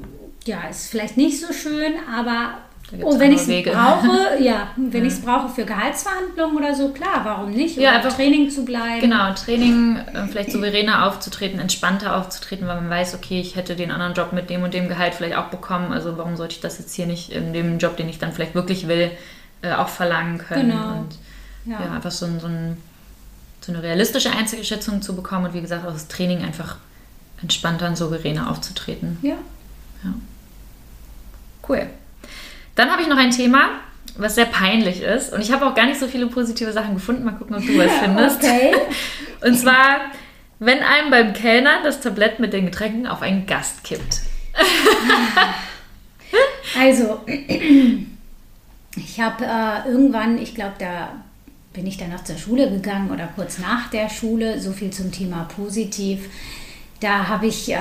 ja, 0.46 0.62
ist 0.67 0.89
vielleicht 0.89 1.17
nicht 1.17 1.39
so 1.39 1.54
schön, 1.54 1.93
aber 2.17 2.56
Oh, 3.02 3.18
wenn 3.20 3.32
ich 3.32 3.42
es 3.48 3.64
brauche, 3.74 4.38
ja, 4.40 4.68
wenn 4.76 5.04
ich 5.06 5.14
es 5.14 5.22
brauche 5.22 5.50
für 5.50 5.66
Gehaltsverhandlungen 5.66 6.58
oder 6.58 6.76
so, 6.76 6.90
klar, 6.90 7.22
warum 7.24 7.50
nicht? 7.50 7.76
Ja, 7.78 7.90
Oder 7.90 7.98
einfach- 8.00 8.14
Training 8.16 8.50
zu 8.52 8.64
bleiben. 8.66 9.02
Genau, 9.02 9.34
Training, 9.34 9.96
äh, 9.98 10.28
vielleicht 10.28 10.52
souveräner 10.52 11.08
aufzutreten, 11.08 11.60
entspannter 11.60 12.16
aufzutreten, 12.18 12.68
weil 12.68 12.76
man 12.76 12.90
weiß, 12.90 13.16
okay, 13.16 13.40
ich 13.40 13.56
hätte 13.56 13.76
den 13.76 13.90
anderen 13.90 14.14
Job 14.14 14.32
mit 14.34 14.50
dem 14.52 14.62
und 14.64 14.74
dem 14.76 14.88
Gehalt 14.90 15.16
vielleicht 15.16 15.36
auch 15.38 15.48
bekommen. 15.48 15.92
Also 15.92 16.18
warum 16.18 16.36
sollte 16.38 16.54
ich 16.56 16.62
das 16.62 16.78
jetzt 16.78 16.94
hier 16.94 17.08
nicht 17.08 17.32
in 17.32 17.52
dem 17.54 17.80
Job, 17.80 17.98
den 17.98 18.10
ich 18.10 18.20
dann 18.20 18.32
vielleicht 18.32 18.54
wirklich 18.54 18.88
will, 18.88 19.10
äh, 19.64 19.74
auch 19.74 19.90
verlangen 19.90 20.38
können? 20.38 20.70
Genau. 20.70 20.92
Und 21.00 21.18
Ja. 21.66 21.80
ja, 21.86 21.92
einfach 21.94 22.12
so, 22.12 22.28
so, 22.40 22.48
ein, 22.48 22.78
so 23.62 23.72
eine 23.72 23.82
realistische 23.82 24.30
Einzelschätzung 24.32 25.02
zu 25.02 25.16
bekommen 25.16 25.46
und 25.46 25.54
wie 25.56 25.62
gesagt, 25.62 25.88
auch 25.88 25.94
das 25.94 26.08
Training 26.10 26.44
einfach 26.44 26.76
entspannter 27.42 27.88
und 27.88 27.98
souveräner 27.98 28.52
aufzutreten. 28.52 29.18
ja. 29.24 29.36
Cool. 31.68 31.88
Dann 32.76 32.90
habe 32.92 33.02
ich 33.02 33.08
noch 33.08 33.18
ein 33.18 33.32
Thema, 33.32 33.70
was 34.18 34.36
sehr 34.36 34.46
peinlich 34.46 35.02
ist. 35.02 35.34
Und 35.34 35.42
ich 35.42 35.52
habe 35.52 35.66
auch 35.66 35.76
gar 35.76 35.86
nicht 35.86 36.00
so 36.00 36.08
viele 36.08 36.28
positive 36.28 36.72
Sachen 36.72 36.96
gefunden. 36.96 37.24
Mal 37.24 37.34
gucken, 37.34 37.56
ob 37.56 37.66
du 37.66 37.78
was 37.78 37.92
findest. 38.02 38.44
Okay. 38.44 38.76
Und 39.42 39.58
zwar, 39.58 40.02
wenn 40.60 40.80
einem 40.80 41.12
beim 41.12 41.34
Kellner 41.34 41.84
das 41.84 42.02
Tablett 42.02 42.40
mit 42.40 42.54
den 42.54 42.66
Getränken 42.66 43.08
auf 43.08 43.22
einen 43.22 43.46
Gast 43.46 43.84
kippt. 43.84 44.22
Also, 46.80 47.22
ich 48.96 49.20
habe 49.20 49.46
äh, 49.46 49.90
irgendwann, 49.90 50.38
ich 50.38 50.56
glaube, 50.56 50.74
da 50.80 51.10
bin 51.74 51.88
ich 51.88 51.98
dann 51.98 52.12
noch 52.12 52.24
zur 52.24 52.38
Schule 52.38 52.70
gegangen 52.70 53.12
oder 53.12 53.28
kurz 53.36 53.60
nach 53.60 53.90
der 53.90 54.10
Schule, 54.10 54.60
so 54.60 54.72
viel 54.72 54.92
zum 54.92 55.12
Thema 55.12 55.48
positiv. 55.56 56.30
Da 57.00 57.28
habe 57.28 57.48
ich 57.48 57.72
äh, 57.72 57.78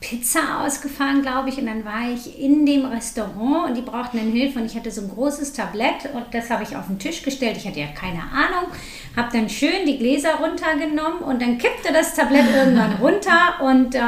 Pizza 0.00 0.64
ausgefahren, 0.64 1.22
glaube 1.22 1.48
ich, 1.48 1.58
und 1.58 1.66
dann 1.66 1.84
war 1.84 2.08
ich 2.12 2.40
in 2.40 2.64
dem 2.64 2.86
Restaurant 2.86 3.68
und 3.68 3.76
die 3.76 3.82
brauchten 3.82 4.18
dann 4.18 4.30
Hilfe 4.30 4.60
und 4.60 4.66
ich 4.66 4.76
hatte 4.76 4.92
so 4.92 5.00
ein 5.00 5.08
großes 5.08 5.52
Tablett 5.52 6.08
und 6.14 6.26
das 6.32 6.50
habe 6.50 6.62
ich 6.62 6.76
auf 6.76 6.86
den 6.86 7.00
Tisch 7.00 7.22
gestellt. 7.22 7.56
Ich 7.56 7.66
hatte 7.66 7.80
ja 7.80 7.88
keine 7.88 8.22
Ahnung, 8.22 8.70
habe 9.16 9.28
dann 9.32 9.48
schön 9.48 9.86
die 9.86 9.98
Gläser 9.98 10.34
runtergenommen 10.36 11.20
und 11.20 11.42
dann 11.42 11.58
kippte 11.58 11.92
das 11.92 12.14
Tablett 12.14 12.44
irgendwann 12.54 12.92
runter 12.94 13.60
und 13.60 13.96
äh, 13.96 14.00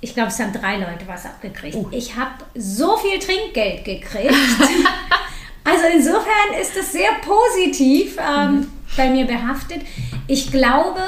ich 0.00 0.14
glaube, 0.14 0.30
es 0.30 0.40
haben 0.40 0.54
drei 0.54 0.76
Leute 0.76 1.06
was 1.06 1.26
abgekriegt. 1.26 1.76
Ich 1.90 2.16
habe 2.16 2.32
so 2.54 2.96
viel 2.96 3.18
Trinkgeld 3.18 3.84
gekriegt. 3.84 4.34
also 5.64 5.84
insofern 5.94 6.58
ist 6.58 6.74
das 6.74 6.92
sehr 6.92 7.10
positiv 7.22 8.16
ähm, 8.18 8.72
bei 8.96 9.10
mir 9.10 9.26
behaftet. 9.26 9.82
Ich 10.26 10.50
glaube, 10.50 11.02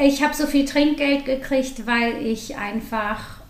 ich 0.00 0.22
habe 0.22 0.34
so 0.34 0.46
viel 0.46 0.64
Trinkgeld 0.64 1.24
gekriegt, 1.24 1.86
weil 1.86 2.24
ich 2.24 2.56
einfach 2.56 3.40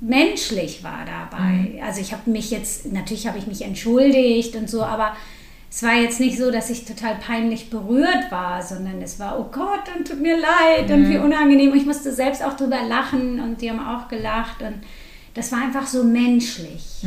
menschlich 0.00 0.82
war 0.82 1.04
dabei. 1.06 1.80
Also 1.82 2.00
ich 2.00 2.12
habe 2.12 2.30
mich 2.30 2.50
jetzt, 2.50 2.92
natürlich 2.92 3.26
habe 3.26 3.38
ich 3.38 3.46
mich 3.46 3.62
entschuldigt 3.62 4.56
und 4.56 4.68
so, 4.68 4.82
aber 4.82 5.16
es 5.70 5.82
war 5.82 5.94
jetzt 5.94 6.20
nicht 6.20 6.38
so, 6.38 6.50
dass 6.50 6.70
ich 6.70 6.84
total 6.84 7.16
peinlich 7.16 7.70
berührt 7.70 8.30
war, 8.30 8.62
sondern 8.62 9.00
es 9.02 9.18
war, 9.18 9.38
oh 9.38 9.48
Gott, 9.50 9.80
dann 9.86 10.04
tut 10.04 10.20
mir 10.20 10.36
leid 10.36 10.90
und 10.90 11.08
wie 11.08 11.18
unangenehm. 11.18 11.72
Und 11.72 11.78
ich 11.78 11.86
musste 11.86 12.12
selbst 12.12 12.42
auch 12.42 12.56
drüber 12.56 12.82
lachen 12.88 13.40
und 13.40 13.60
die 13.60 13.70
haben 13.70 13.84
auch 13.84 14.08
gelacht 14.08 14.62
und 14.62 14.76
das 15.34 15.52
war 15.52 15.62
einfach 15.62 15.86
so 15.86 16.02
menschlich. 16.02 17.04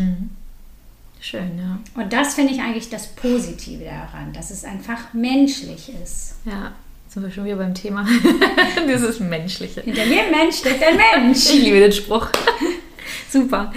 Schön, 1.20 1.58
ja. 1.58 1.80
Und 2.02 2.14
das 2.14 2.36
finde 2.36 2.54
ich 2.54 2.62
eigentlich 2.62 2.90
das 2.90 3.08
Positive 3.08 3.84
daran, 3.84 4.32
dass 4.34 4.52
es 4.52 4.64
einfach 4.64 5.14
menschlich 5.14 5.92
ist. 6.02 6.36
Ja. 6.46 6.74
Sind 7.10 7.24
wir 7.24 7.32
schon 7.32 7.46
wieder 7.46 7.56
beim 7.56 7.74
Thema. 7.74 8.06
Dieses 8.88 9.20
Menschliche. 9.20 9.82
Hinter 9.82 10.06
jedem 10.06 10.30
Mensch 10.30 10.58
steckt 10.58 10.84
ein 10.84 10.96
Mensch. 10.96 11.50
Ich 11.50 11.64
liebe 11.64 11.80
den 11.80 11.92
Spruch. 11.92 12.28
Super. 13.32 13.74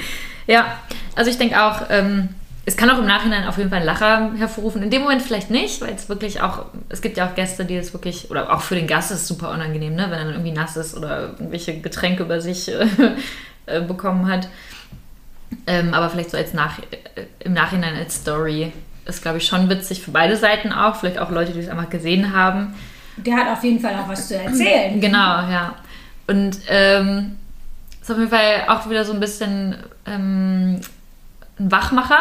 Ja, 0.46 0.78
also 1.14 1.30
ich 1.30 1.38
denke 1.38 1.60
auch, 1.60 1.82
ähm, 1.88 2.28
es 2.66 2.76
kann 2.76 2.90
auch 2.90 2.98
im 2.98 3.06
Nachhinein 3.06 3.46
auf 3.46 3.56
jeden 3.56 3.70
Fall 3.70 3.78
einen 3.78 3.86
Lacher 3.86 4.32
hervorrufen. 4.36 4.82
In 4.82 4.90
dem 4.90 5.02
Moment 5.02 5.22
vielleicht 5.22 5.50
nicht, 5.50 5.80
weil 5.80 5.94
es 5.94 6.10
wirklich 6.10 6.42
auch, 6.42 6.66
es 6.90 7.00
gibt 7.00 7.16
ja 7.16 7.26
auch 7.26 7.34
Gäste, 7.34 7.64
die 7.64 7.76
es 7.76 7.94
wirklich, 7.94 8.30
oder 8.30 8.52
auch 8.52 8.60
für 8.60 8.74
den 8.74 8.86
Gast 8.86 9.10
ist 9.10 9.22
es 9.22 9.28
super 9.28 9.50
unangenehm, 9.50 9.94
ne? 9.94 10.04
wenn 10.10 10.18
er 10.18 10.24
dann 10.26 10.34
irgendwie 10.34 10.52
nass 10.52 10.76
ist 10.76 10.94
oder 10.94 11.30
irgendwelche 11.30 11.80
Getränke 11.80 12.24
über 12.24 12.40
sich 12.40 12.68
äh, 12.68 12.86
äh, 13.66 13.80
bekommen 13.80 14.30
hat. 14.30 14.48
Ähm, 15.66 15.94
aber 15.94 16.10
vielleicht 16.10 16.30
so 16.30 16.36
als 16.36 16.52
nach, 16.52 16.78
äh, 16.78 17.24
im 17.40 17.54
Nachhinein 17.54 17.96
als 17.96 18.16
Story 18.16 18.72
ist, 19.06 19.22
glaube 19.22 19.38
ich, 19.38 19.46
schon 19.46 19.70
witzig 19.70 20.02
für 20.02 20.10
beide 20.10 20.36
Seiten 20.36 20.70
auch. 20.70 20.96
Vielleicht 20.96 21.18
auch 21.18 21.30
Leute, 21.30 21.52
die 21.52 21.60
es 21.60 21.68
einfach 21.68 21.88
gesehen 21.88 22.36
haben. 22.36 22.74
Der 23.16 23.36
hat 23.36 23.48
auf 23.48 23.62
jeden 23.64 23.80
Fall 23.80 23.94
auch 23.94 24.08
was 24.08 24.28
zu 24.28 24.36
erzählen. 24.36 25.00
Genau, 25.00 25.18
ja. 25.18 25.74
Und 26.26 26.58
ähm, 26.68 27.36
ist 28.00 28.10
auf 28.10 28.18
jeden 28.18 28.30
Fall 28.30 28.64
auch 28.68 28.88
wieder 28.88 29.04
so 29.04 29.12
ein 29.12 29.20
bisschen 29.20 29.76
ähm, 30.06 30.80
ein 31.58 31.70
Wachmacher 31.70 32.20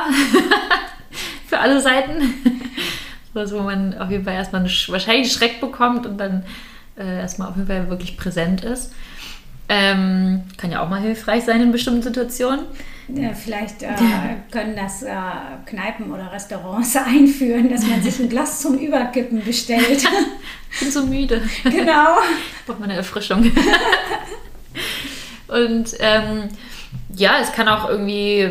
für 1.48 1.60
alle 1.60 1.82
Seiten. 1.82 2.34
Was, 3.34 3.52
wo 3.54 3.62
man 3.62 3.98
auf 3.98 4.12
jeden 4.12 4.24
Fall 4.24 4.36
erstmal 4.36 4.62
einen, 4.62 4.72
wahrscheinlich 4.88 5.32
Schreck 5.32 5.62
bekommt 5.62 6.06
und 6.06 6.18
dann 6.18 6.44
äh, 6.98 7.20
erstmal 7.20 7.50
auf 7.50 7.56
jeden 7.56 7.68
Fall 7.68 7.90
wirklich 7.90 8.18
präsent 8.18 8.64
ist. 8.64 8.94
Ähm, 9.70 10.44
kann 10.58 10.72
ja 10.72 10.82
auch 10.82 10.90
mal 10.90 11.00
hilfreich 11.00 11.46
sein 11.46 11.62
in 11.62 11.72
bestimmten 11.72 12.02
Situationen. 12.02 12.66
Vielleicht 13.34 13.84
äh, 13.84 13.90
können 14.52 14.76
das 14.76 15.04
äh, 15.04 15.12
Kneipen 15.66 16.12
oder 16.12 16.32
Restaurants 16.32 16.96
einführen, 17.06 17.70
dass 17.70 17.86
man 17.86 18.02
sich 18.02 18.20
ein 18.20 18.30
Glas 18.30 18.62
zum 18.62 18.78
Überkippen 18.78 19.44
bestellt. 19.44 20.08
ich 20.72 20.80
bin 20.80 20.92
so 20.92 21.06
müde. 21.06 21.42
Genau. 21.64 22.18
Braucht 22.66 22.80
man 22.80 22.90
eine 22.90 23.00
Erfrischung. 23.00 23.52
Und 25.48 25.96
ähm, 26.00 26.50
ja, 27.16 27.40
es 27.42 27.52
kann 27.52 27.68
auch 27.68 27.90
irgendwie 27.90 28.50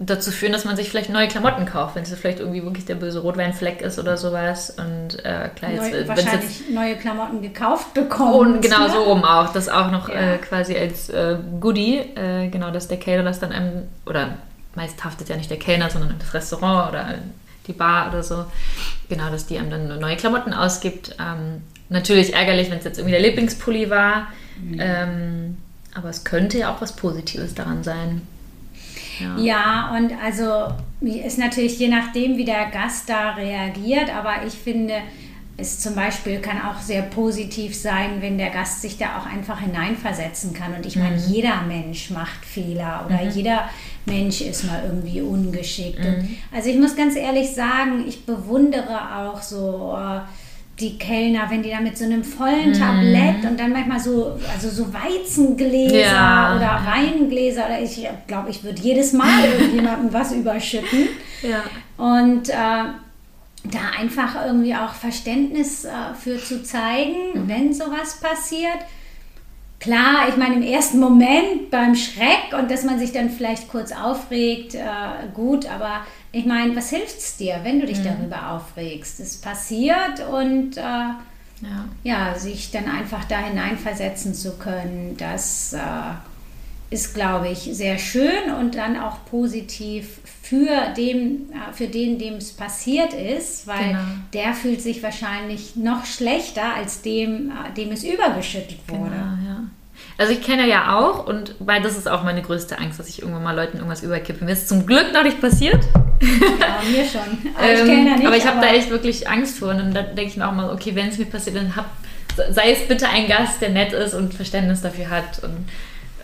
dazu 0.00 0.30
führen, 0.30 0.52
dass 0.52 0.64
man 0.64 0.76
sich 0.76 0.90
vielleicht 0.90 1.10
neue 1.10 1.26
Klamotten 1.26 1.66
kauft, 1.66 1.96
wenn 1.96 2.04
es 2.04 2.14
vielleicht 2.14 2.38
irgendwie 2.38 2.62
wirklich 2.62 2.84
der 2.84 2.94
böse 2.94 3.18
Rotweinfleck 3.18 3.80
ist 3.80 3.98
oder 3.98 4.16
sowas. 4.16 4.70
Und 4.70 5.24
äh, 5.24 5.50
klar, 5.56 5.72
jetzt, 5.72 5.92
Neu, 5.92 6.08
wahrscheinlich 6.08 6.60
jetzt, 6.60 6.70
neue 6.70 6.96
Klamotten 6.96 7.42
gekauft 7.42 7.94
bekommen. 7.94 8.54
Und 8.54 8.60
genau 8.62 8.86
ne? 8.86 8.90
so 8.90 9.02
rum 9.02 9.24
auch. 9.24 9.52
Das 9.52 9.68
auch 9.68 9.90
noch 9.90 10.08
ja. 10.08 10.34
äh, 10.34 10.38
quasi 10.38 10.76
als 10.76 11.08
äh, 11.10 11.36
Goodie, 11.58 11.98
äh, 11.98 12.48
genau, 12.48 12.70
dass 12.70 12.86
der 12.86 12.98
Kellner 12.98 13.24
das 13.24 13.40
dann 13.40 13.50
einem, 13.50 13.88
oder 14.06 14.38
meist 14.76 15.04
haftet 15.04 15.28
ja 15.28 15.36
nicht 15.36 15.50
der 15.50 15.58
Kellner, 15.58 15.90
sondern 15.90 16.14
das 16.18 16.32
Restaurant 16.32 16.90
oder 16.90 17.14
die 17.66 17.72
Bar 17.72 18.08
oder 18.08 18.22
so, 18.22 18.44
genau, 19.08 19.30
dass 19.30 19.46
die 19.46 19.58
einem 19.58 19.70
dann 19.70 19.98
neue 19.98 20.16
Klamotten 20.16 20.54
ausgibt. 20.54 21.16
Ähm, 21.18 21.62
natürlich 21.88 22.34
ärgerlich, 22.34 22.70
wenn 22.70 22.78
es 22.78 22.84
jetzt 22.84 22.98
irgendwie 22.98 23.18
der 23.18 23.22
Lieblingspulli 23.22 23.90
war. 23.90 24.28
Mhm. 24.62 24.78
Ähm, 24.80 25.56
aber 25.94 26.08
es 26.10 26.22
könnte 26.22 26.58
ja 26.58 26.72
auch 26.72 26.80
was 26.80 26.94
Positives 26.94 27.54
daran 27.54 27.82
sein. 27.82 28.22
Ja. 29.20 29.36
ja, 29.38 29.96
und 29.96 30.12
also 30.22 30.72
ist 31.00 31.38
natürlich 31.38 31.78
je 31.78 31.88
nachdem, 31.88 32.36
wie 32.36 32.44
der 32.44 32.66
Gast 32.70 33.08
da 33.08 33.32
reagiert, 33.32 34.14
aber 34.14 34.46
ich 34.46 34.54
finde, 34.54 34.94
es 35.56 35.80
zum 35.80 35.96
Beispiel 35.96 36.40
kann 36.40 36.60
auch 36.62 36.80
sehr 36.80 37.02
positiv 37.02 37.74
sein, 37.74 38.20
wenn 38.20 38.38
der 38.38 38.50
Gast 38.50 38.80
sich 38.80 38.96
da 38.96 39.18
auch 39.18 39.26
einfach 39.26 39.60
hineinversetzen 39.60 40.54
kann. 40.54 40.72
Und 40.74 40.86
ich 40.86 40.94
meine, 40.96 41.16
mhm. 41.16 41.32
jeder 41.32 41.62
Mensch 41.62 42.10
macht 42.10 42.44
Fehler 42.44 43.04
oder 43.06 43.24
mhm. 43.24 43.30
jeder 43.30 43.68
Mensch 44.06 44.40
ist 44.40 44.64
mal 44.64 44.84
irgendwie 44.86 45.20
ungeschickt. 45.20 45.98
Mhm. 45.98 46.36
also 46.54 46.70
ich 46.70 46.78
muss 46.78 46.94
ganz 46.94 47.16
ehrlich 47.16 47.52
sagen, 47.54 48.04
ich 48.06 48.24
bewundere 48.24 49.16
auch 49.18 49.42
so. 49.42 49.96
Äh, 49.98 50.20
die 50.80 50.96
Kellner, 50.96 51.50
wenn 51.50 51.62
die 51.62 51.70
da 51.70 51.80
mit 51.80 51.98
so 51.98 52.04
einem 52.04 52.22
vollen 52.22 52.72
Tablett 52.72 53.42
mm. 53.42 53.46
und 53.46 53.58
dann 53.58 53.72
manchmal 53.72 53.98
so, 53.98 54.38
also 54.52 54.68
so 54.70 54.92
Weizengläser 54.92 55.98
ja. 55.98 56.56
oder 56.56 56.82
Weingläser 56.86 57.66
oder 57.66 57.80
ich 57.80 58.06
glaube, 58.26 58.50
ich 58.50 58.62
würde 58.62 58.80
jedes 58.80 59.12
Mal 59.12 59.44
irgendjemandem 59.58 60.12
was 60.12 60.32
überschütten. 60.32 61.08
Ja. 61.42 61.64
Und 61.96 62.48
äh, 62.48 62.52
da 62.52 63.80
einfach 63.98 64.46
irgendwie 64.46 64.74
auch 64.74 64.94
Verständnis 64.94 65.84
äh, 65.84 65.90
für 66.18 66.38
zu 66.38 66.62
zeigen, 66.62 67.32
mhm. 67.34 67.48
wenn 67.48 67.72
sowas 67.72 68.20
passiert. 68.20 68.78
Klar, 69.80 70.28
ich 70.28 70.36
meine, 70.36 70.56
im 70.56 70.62
ersten 70.62 70.98
Moment 70.98 71.70
beim 71.70 71.94
Schreck 71.94 72.58
und 72.58 72.68
dass 72.70 72.82
man 72.82 72.98
sich 72.98 73.12
dann 73.12 73.30
vielleicht 73.30 73.68
kurz 73.68 73.92
aufregt, 73.92 74.74
äh, 74.74 74.80
gut, 75.34 75.66
aber 75.70 76.00
ich 76.32 76.46
meine, 76.46 76.74
was 76.74 76.90
hilft 76.90 77.18
es 77.18 77.36
dir, 77.36 77.60
wenn 77.62 77.80
du 77.80 77.86
dich 77.86 78.00
mhm. 78.00 78.04
darüber 78.04 78.50
aufregst? 78.52 79.20
Es 79.20 79.36
passiert 79.36 80.26
und 80.32 80.76
äh, 80.76 80.80
ja. 80.80 81.16
ja. 82.02 82.34
sich 82.34 82.72
dann 82.72 82.86
einfach 82.86 83.24
da 83.24 83.38
hineinversetzen 83.38 84.34
zu 84.34 84.58
können, 84.58 85.16
das 85.16 85.72
äh, 85.74 85.78
ist, 86.90 87.14
glaube 87.14 87.48
ich, 87.48 87.58
sehr 87.72 87.98
schön 87.98 88.52
und 88.58 88.74
dann 88.74 88.98
auch 88.98 89.24
positiv 89.26 90.20
für, 90.42 90.94
dem, 90.96 91.50
äh, 91.52 91.72
für 91.72 91.86
den, 91.86 92.18
dem 92.18 92.34
es 92.34 92.52
passiert 92.52 93.12
ist, 93.12 93.66
weil 93.66 93.88
genau. 93.88 94.00
der 94.32 94.54
fühlt 94.54 94.80
sich 94.80 95.02
wahrscheinlich 95.02 95.76
noch 95.76 96.06
schlechter 96.06 96.74
als 96.74 97.02
dem, 97.02 97.50
äh, 97.50 97.74
dem 97.76 97.92
es 97.92 98.04
übergeschüttet 98.04 98.80
wurde. 98.88 99.10
Genau, 99.10 99.47
ja. 99.47 99.47
Also 100.18 100.32
ich 100.32 100.42
kenne 100.42 100.68
ja 100.68 100.98
auch 100.98 101.26
und 101.26 101.54
weil 101.60 101.80
das 101.80 101.96
ist 101.96 102.08
auch 102.08 102.24
meine 102.24 102.42
größte 102.42 102.76
Angst, 102.76 102.98
dass 102.98 103.08
ich 103.08 103.22
irgendwann 103.22 103.44
mal 103.44 103.54
Leuten 103.54 103.76
irgendwas 103.76 104.02
überkippe. 104.02 104.44
Mir 104.44 104.50
ist 104.50 104.68
zum 104.68 104.84
Glück 104.84 105.12
noch 105.14 105.22
nicht 105.22 105.40
passiert. 105.40 105.78
Ja, 106.20 106.82
mir 106.90 107.04
schon. 107.04 107.52
Aber 107.56 107.72
ich, 107.72 107.80
ähm, 107.80 108.04
nicht, 108.04 108.26
aber 108.26 108.36
ich 108.36 108.44
habe 108.44 108.60
da 108.60 108.66
echt 108.66 108.90
wirklich 108.90 109.28
Angst 109.28 109.60
vor. 109.60 109.68
Und 109.68 109.78
dann 109.78 109.94
denke 109.94 110.24
ich 110.24 110.36
mir 110.36 110.48
auch 110.48 110.52
mal, 110.52 110.70
okay, 110.72 110.96
wenn 110.96 111.08
es 111.08 111.18
mir 111.18 111.26
passiert, 111.26 111.54
dann 111.54 111.76
hab, 111.76 111.86
sei 112.50 112.72
es 112.72 112.88
bitte 112.88 113.08
ein 113.08 113.28
Gast, 113.28 113.62
der 113.62 113.68
nett 113.68 113.92
ist 113.92 114.14
und 114.14 114.34
Verständnis 114.34 114.82
dafür 114.82 115.08
hat. 115.08 115.38
Und, 115.44 115.68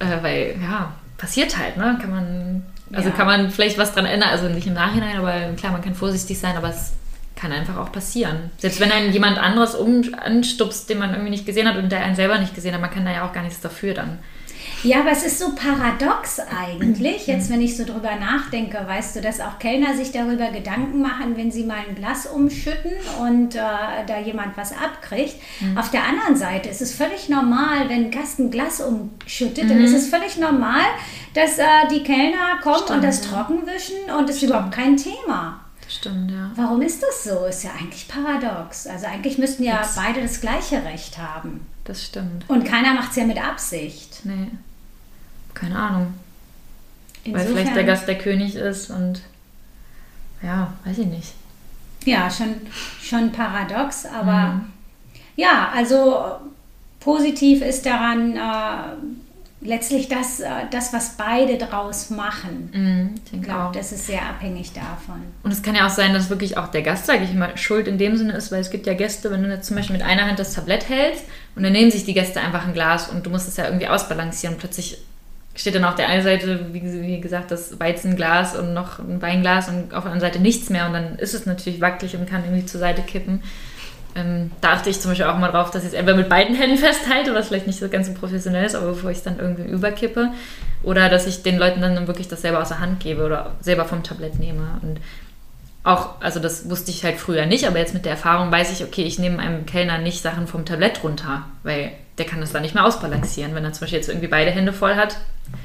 äh, 0.00 0.22
weil, 0.22 0.57
ja, 0.61 0.92
passiert 1.16 1.57
halt, 1.57 1.76
ne? 1.76 1.96
Kann 2.00 2.11
man, 2.11 2.64
also 2.92 3.11
ja. 3.11 3.14
kann 3.14 3.28
man 3.28 3.50
vielleicht 3.50 3.78
was 3.78 3.94
dran 3.94 4.07
ändern, 4.07 4.30
also 4.30 4.48
nicht 4.48 4.66
im 4.66 4.74
Nachhinein, 4.74 5.16
aber 5.18 5.52
klar, 5.57 5.70
man 5.70 5.83
kann 5.83 5.94
vorsichtig 5.94 6.37
sein, 6.40 6.57
aber 6.57 6.70
es 6.70 6.94
kann 7.44 7.52
einfach 7.52 7.76
auch 7.76 7.92
passieren. 7.92 8.50
Selbst 8.57 8.80
wenn 8.80 8.90
einen 8.90 9.12
jemand 9.12 9.38
anderes 9.38 9.74
um, 9.74 10.02
anstupst, 10.14 10.88
den 10.88 10.98
man 10.98 11.11
irgendwie 11.11 11.30
nicht 11.30 11.44
gesehen 11.44 11.68
hat 11.68 11.76
und 11.76 11.92
der 11.92 12.02
einen 12.02 12.16
selber 12.16 12.38
nicht 12.38 12.54
gesehen 12.54 12.72
hat, 12.72 12.80
man 12.80 12.90
kann 12.90 13.04
da 13.04 13.12
ja 13.12 13.28
auch 13.28 13.35
gar 13.35 13.42
nichts 13.42 13.61
dafür 13.61 13.92
dann. 13.92 14.18
Ja, 14.83 15.00
aber 15.00 15.12
es 15.12 15.24
ist 15.24 15.38
so 15.38 15.54
paradox 15.54 16.40
eigentlich, 16.40 17.26
jetzt 17.26 17.50
wenn 17.50 17.61
ich 17.61 17.76
so 17.76 17.85
drüber 17.85 18.16
nachdenke, 18.16 18.78
weißt 18.87 19.16
du, 19.16 19.20
dass 19.20 19.40
auch 19.40 19.59
Kellner 19.59 19.94
sich 19.94 20.12
darüber 20.12 20.50
Gedanken 20.50 21.00
machen, 21.00 21.37
wenn 21.37 21.50
sie 21.50 21.64
mal 21.64 21.78
ein 21.88 21.94
Glas 21.94 22.26
umschütten 22.26 22.92
und 23.20 23.54
äh, 23.54 23.61
da 24.07 24.18
jemand 24.22 24.57
was 24.57 24.72
abkriegt. 24.72 25.37
Mhm. 25.61 25.78
Auf 25.78 25.90
der 25.90 26.04
anderen 26.04 26.37
Seite 26.37 26.68
ist 26.68 26.83
es 26.83 26.94
völlig 26.94 27.28
normal, 27.30 27.88
wenn 27.88 28.07
ein 28.07 28.11
Gast 28.11 28.38
ein 28.38 28.50
Glas 28.50 28.80
umschüttet, 28.80 29.64
mhm. 29.64 29.68
dann 29.68 29.85
ist 29.85 29.94
es 29.94 30.09
völlig 30.09 30.38
normal, 30.38 30.85
dass 31.35 31.59
äh, 31.59 31.64
die 31.90 32.02
Kellner 32.02 32.59
kommen 32.62 32.76
Stimmt, 32.85 32.90
und 32.90 33.04
das 33.04 33.24
ja. 33.24 33.30
trocken 33.30 33.66
wischen 33.66 34.14
und 34.18 34.28
es 34.28 34.37
ist 34.37 34.42
überhaupt 34.42 34.72
kein 34.72 34.96
Thema. 34.96 35.63
Stimmt, 35.88 36.30
ja. 36.30 36.50
Warum 36.56 36.82
ist 36.82 37.02
das 37.02 37.24
so? 37.24 37.44
Ist 37.46 37.64
ja 37.64 37.70
eigentlich 37.78 38.08
paradox. 38.08 38.86
Also 38.86 39.06
eigentlich 39.06 39.38
müssten 39.38 39.64
ja 39.64 39.78
das, 39.78 39.96
beide 39.96 40.22
das 40.22 40.40
gleiche 40.40 40.82
Recht 40.84 41.18
haben. 41.18 41.66
Das 41.84 42.04
stimmt. 42.04 42.48
Und 42.48 42.64
keiner 42.64 42.94
macht 42.94 43.10
es 43.10 43.16
ja 43.16 43.24
mit 43.24 43.42
Absicht. 43.42 44.20
Nee. 44.24 44.48
Keine 45.52 45.76
Ahnung. 45.76 46.14
Insofern, 47.24 47.46
Weil 47.46 47.54
vielleicht 47.54 47.76
der 47.76 47.84
Gast 47.84 48.08
der 48.08 48.18
König 48.18 48.54
ist 48.54 48.90
und 48.90 49.22
ja, 50.42 50.72
weiß 50.84 50.98
ich 50.98 51.06
nicht. 51.06 51.32
Ja, 52.04 52.30
schon, 52.30 52.54
schon 53.02 53.32
paradox, 53.32 54.04
aber 54.04 54.54
mhm. 54.54 54.72
ja, 55.36 55.70
also 55.74 56.22
positiv 57.00 57.62
ist 57.62 57.86
daran, 57.86 58.36
äh, 58.36 58.96
letztlich 59.64 60.09
das, 60.09 60.40
äh, 60.40 60.48
das, 60.70 60.92
was 60.92 61.16
beide 61.16 61.57
draus 61.57 62.11
machen. 62.11 62.70
Mm, 62.72 63.35
ich 63.35 63.42
glaube, 63.42 63.77
das 63.77 63.92
ist 63.92 64.07
sehr 64.07 64.22
abhängig 64.22 64.72
davon. 64.72 65.22
Und 65.42 65.50
es 65.50 65.62
kann 65.62 65.74
ja 65.74 65.87
auch 65.87 65.90
sein, 65.90 66.12
dass 66.12 66.31
wirklich 66.31 66.57
auch 66.59 66.68
der 66.68 66.83
Gast, 66.83 67.07
sage 67.07 67.24
ich 67.24 67.33
mal, 67.33 67.57
schuld 67.57 67.88
in 67.88 67.98
dem 67.98 68.16
Sinne 68.16 68.35
ist, 68.35 68.53
weil 68.53 68.61
es 68.61 68.70
gibt 68.70 68.87
ja 68.87 68.94
Gäste, 68.94 69.31
wenn 69.31 69.42
du 69.42 69.48
jetzt 69.48 69.66
zum 69.66 69.77
Beispiel 69.77 69.96
mit 69.96 70.05
einer 70.05 70.27
Hand 70.27 70.38
das 70.38 70.55
Tablett 70.55 70.88
hältst 70.88 71.24
und 71.57 71.62
dann 71.62 71.72
nehmen 71.72 71.90
sich 71.90 72.05
die 72.05 72.14
Gäste 72.14 72.40
einfach 72.40 72.66
ein 72.66 72.74
Glas 72.74 73.09
und 73.09 73.24
du 73.24 73.31
musst 73.31 73.48
es 73.48 73.57
ja 73.57 73.64
irgendwie 73.64 73.88
ausbalancieren. 73.88 74.57
Plötzlich 74.59 74.98
steht 75.55 75.74
dann 75.74 75.85
auf 75.85 75.94
der 75.94 76.09
einen 76.09 76.22
Seite, 76.22 76.72
wie 76.72 77.20
gesagt, 77.20 77.50
das 77.50 77.79
Weizenglas 77.81 78.57
und 78.57 78.74
noch 78.74 78.98
ein 78.98 79.22
Weinglas 79.22 79.68
und 79.68 79.94
auf 79.94 80.05
der 80.05 80.12
anderen 80.12 80.20
Seite 80.20 80.40
nichts 80.40 80.68
mehr 80.68 80.87
und 80.87 80.92
dann 80.92 81.16
ist 81.16 81.33
es 81.33 81.46
natürlich 81.46 81.81
wackelig 81.81 82.16
und 82.16 82.29
kann 82.29 82.44
irgendwie 82.44 82.66
zur 82.66 82.81
Seite 82.81 83.03
kippen. 83.03 83.42
Ähm, 84.14 84.53
da 84.61 84.72
achte 84.72 84.90
ich 84.90 85.00
zum 85.00 85.11
Beispiel 85.11 85.27
auch 85.27 85.38
mal 85.38 85.50
drauf, 85.50 85.70
dass 85.70 85.83
ich 85.83 85.88
es 85.88 85.94
entweder 85.94 86.16
mit 86.16 86.29
beiden 86.29 86.55
Händen 86.55 86.79
festhalte, 86.79 87.35
was 87.35 87.48
vielleicht 87.48 87.66
nicht 87.66 87.79
so 87.79 87.88
ganz 87.88 88.07
so 88.07 88.14
professionell 88.14 88.64
ist, 88.64 88.74
aber 88.74 88.88
bevor 88.88 89.11
ich 89.11 89.18
es 89.18 89.24
dann 89.24 89.38
irgendwie 89.38 89.70
überkippe. 89.70 90.31
Oder 90.83 91.09
dass 91.09 91.27
ich 91.27 91.42
den 91.42 91.59
Leuten 91.59 91.81
dann 91.81 92.07
wirklich 92.07 92.29
das 92.29 92.42
selber 92.42 92.61
aus 92.61 92.68
der 92.68 92.81
Hand 92.81 93.00
gebe 93.00 93.24
oder 93.24 93.53
selber 93.61 93.85
vom 93.87 94.03
Tablett 94.03 94.38
nehme. 94.38 94.79
Und 94.83 95.00
auch, 95.83 96.20
also 96.20 96.40
das 96.40 96.68
wusste 96.70 96.90
ich 96.90 97.05
halt 97.05 97.18
früher 97.18 97.46
nicht, 97.46 97.66
aber 97.66 97.79
jetzt 97.79 97.94
mit 97.94 98.05
der 98.05 98.12
Erfahrung 98.12 98.50
weiß 98.50 98.72
ich, 98.72 98.85
okay, 98.85 99.03
ich 99.03 99.18
nehme 99.18 99.38
einem 99.38 99.66
Kellner 99.66 99.98
nicht 99.98 100.22
Sachen 100.22 100.46
vom 100.46 100.64
Tablett 100.64 101.03
runter, 101.03 101.44
weil 101.62 101.92
der 102.18 102.27
kann 102.27 102.40
das 102.40 102.53
dann 102.53 102.62
nicht 102.62 102.74
mehr 102.74 102.85
ausbalancieren. 102.85 103.55
Wenn 103.55 103.64
er 103.64 103.72
zum 103.72 103.81
Beispiel 103.81 103.98
jetzt 103.98 104.09
irgendwie 104.09 104.29
beide 104.29 104.50
Hände 104.50 104.72
voll 104.72 104.94
hat, 104.94 105.16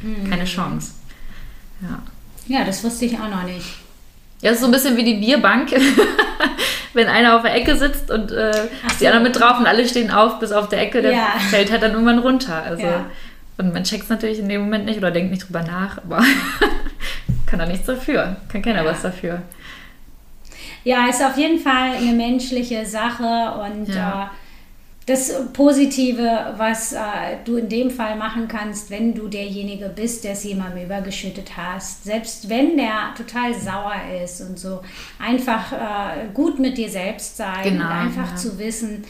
mhm. 0.01 0.29
keine 0.29 0.45
Chance. 0.45 0.93
Ja. 1.81 2.59
ja, 2.59 2.65
das 2.65 2.83
wusste 2.83 3.05
ich 3.05 3.15
auch 3.15 3.29
noch 3.29 3.43
nicht. 3.43 3.65
Ja, 4.41 4.49
das 4.49 4.53
ist 4.53 4.61
so 4.61 4.65
ein 4.65 4.71
bisschen 4.71 4.97
wie 4.97 5.03
die 5.03 5.19
Bierbank. 5.19 5.69
wenn 6.93 7.07
einer 7.07 7.35
auf 7.35 7.41
der 7.43 7.55
Ecke 7.55 7.75
sitzt 7.75 8.09
und 8.11 8.31
äh, 8.31 8.51
die 8.99 9.07
anderen 9.07 9.23
mit 9.23 9.39
drauf 9.39 9.59
und 9.59 9.65
alle 9.67 9.87
stehen 9.87 10.11
auf 10.11 10.39
bis 10.39 10.51
auf 10.51 10.69
der 10.69 10.81
Ecke, 10.81 11.01
der 11.01 11.11
Ja. 11.11 11.27
fällt 11.49 11.71
halt 11.71 11.83
dann 11.83 11.91
irgendwann 11.93 12.19
runter. 12.19 12.63
Also, 12.63 12.83
Ja. 12.83 13.05
Und 13.57 13.73
man 13.73 13.83
checkt 13.83 14.03
es 14.03 14.09
natürlich 14.09 14.39
in 14.39 14.47
dem 14.47 14.61
Moment 14.61 14.85
nicht 14.85 14.97
oder 14.97 15.11
denkt 15.11 15.31
nicht 15.31 15.45
drüber 15.47 15.61
nach, 15.63 15.97
aber 15.97 16.23
kann 17.45 17.59
da 17.59 17.65
nichts 17.65 17.85
dafür. 17.87 18.37
Kann 18.51 18.61
keiner 18.61 18.83
Ja. 18.83 18.89
was 18.89 19.01
dafür. 19.01 19.41
Ja, 20.85 21.07
ist 21.09 21.21
auf 21.23 21.37
jeden 21.37 21.59
Fall 21.59 21.91
eine 21.97 22.13
menschliche 22.13 22.85
Sache 22.85 23.23
und 23.23 23.89
äh, 23.89 23.93
das 25.09 25.31
Positive, 25.53 26.53
was 26.57 26.93
äh, 26.93 26.99
du 27.43 27.57
in 27.57 27.67
dem 27.67 27.89
Fall 27.89 28.15
machen 28.15 28.47
kannst, 28.47 28.89
wenn 28.91 29.13
du 29.15 29.27
derjenige 29.27 29.89
bist, 29.89 30.23
der 30.23 30.33
es 30.33 30.43
jemandem 30.43 30.85
übergeschüttet 30.85 31.57
hast, 31.57 32.03
selbst 32.03 32.47
wenn 32.49 32.77
der 32.77 33.13
total 33.17 33.53
sauer 33.53 33.95
ist 34.23 34.41
und 34.41 34.59
so, 34.59 34.81
einfach 35.17 35.71
äh, 35.71 36.27
gut 36.33 36.59
mit 36.59 36.77
dir 36.77 36.89
selbst 36.89 37.37
sein 37.37 37.63
Genau, 37.63 37.85
und 37.85 37.91
einfach 37.91 38.29
ja. 38.31 38.35
zu 38.35 38.59
wissen, 38.59 39.03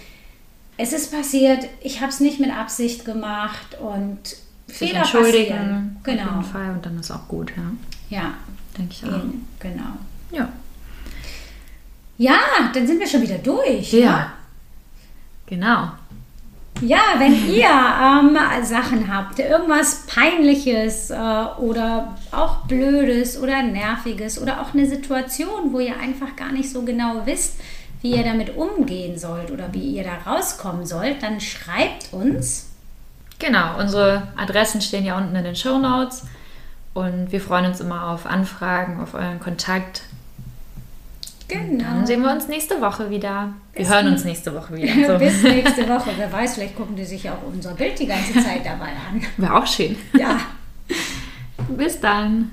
es 0.78 0.94
ist 0.94 1.12
passiert, 1.12 1.66
ich 1.82 2.00
habe 2.00 2.10
es 2.10 2.22
nicht 2.22 2.40
mit 2.40 2.56
Absicht 2.56 3.04
gemacht 3.04 3.78
und 3.82 4.20
Sich 4.68 4.78
Fehler 4.78 5.00
entschuldigen. 5.00 5.50
passieren. 5.50 5.96
Auf 5.98 6.04
Genau. 6.04 6.24
jeden 6.24 6.44
Fall 6.44 6.70
und 6.72 6.86
dann 6.86 6.98
ist 7.00 7.12
auch 7.12 7.28
gut, 7.28 7.52
ja. 7.58 8.18
Ja, 8.18 8.34
Denke 8.78 8.94
ich 8.94 9.04
auch. 9.04 9.22
genau. 9.60 9.84
Ja. 10.32 10.48
Ja, 12.18 12.38
dann 12.74 12.88
sind 12.88 13.00
wir 13.00 13.08
schon 13.08 13.22
wieder 13.22 13.38
durch. 13.38 13.92
Ja. 13.94 14.18
ne? 14.18 14.26
Genau. 15.50 15.90
Ja, 16.82 17.02
wenn 17.18 17.34
ihr 17.50 17.66
ähm, 17.68 18.38
Sachen 18.64 19.14
habt, 19.14 19.40
irgendwas 19.40 20.06
Peinliches 20.08 21.10
äh, 21.10 21.16
oder 21.58 22.16
auch 22.32 22.68
Blödes 22.68 23.38
oder 23.38 23.64
Nerviges 23.64 24.42
oder 24.42 24.62
auch 24.62 24.74
eine 24.74 24.86
Situation, 24.86 25.74
wo 25.74 25.80
ihr 25.80 26.00
einfach 26.00 26.38
gar 26.38 26.54
nicht 26.54 26.72
so 26.72 26.84
genau 26.84 27.26
wisst, 27.26 27.60
wie 28.02 28.16
ihr 28.16 28.24
damit 28.24 28.56
umgehen 28.56 29.18
sollt 29.18 29.52
oder 29.52 29.74
wie 29.74 29.98
ihr 29.98 30.06
da 30.06 30.32
rauskommen 30.32 30.86
sollt, 30.86 31.22
dann 31.22 31.42
schreibt 31.42 32.14
uns. 32.14 32.70
Genau, 33.40 33.78
unsere 33.78 34.30
Adressen 34.38 34.80
stehen 34.80 35.04
ja 35.04 35.18
unten 35.18 35.36
in 35.36 35.44
den 35.44 35.56
Show 35.56 35.80
Notes 35.80 36.24
und 36.94 37.34
wir 37.34 37.42
freuen 37.42 37.66
uns 37.66 37.82
immer 37.82 38.08
auf 38.08 38.26
Anfragen, 38.26 39.02
auf 39.02 39.16
euren 39.16 39.42
Kontakt. 39.42 40.04
Genau. 41.50 41.84
Dann 41.84 42.06
sehen 42.06 42.22
wir 42.22 42.32
uns 42.32 42.48
nächste 42.48 42.80
Woche 42.80 43.10
wieder. 43.10 43.54
Wir 43.74 43.82
Bis 43.82 43.90
hören 43.92 44.06
dann. 44.06 44.14
uns 44.14 44.24
nächste 44.24 44.54
Woche 44.56 44.76
wieder. 44.76 44.94
So. 45.08 45.18
Bis 45.18 45.44
nächste 45.44 45.90
Woche. 45.90 46.12
Wer 46.16 46.32
weiß, 46.32 46.54
vielleicht 46.56 46.78
gucken 46.78 46.96
die 46.96 47.04
sich 47.06 47.30
auch 47.30 47.42
unser 47.52 47.74
Bild 47.74 48.00
die 48.00 48.06
ganze 48.08 48.34
Zeit 48.34 48.64
dabei 48.66 48.86
an. 49.10 49.22
Wäre 49.38 49.56
auch 49.56 49.66
schön. 49.68 49.98
Ja. 50.14 50.40
Bis 51.70 52.00
dann. 52.00 52.52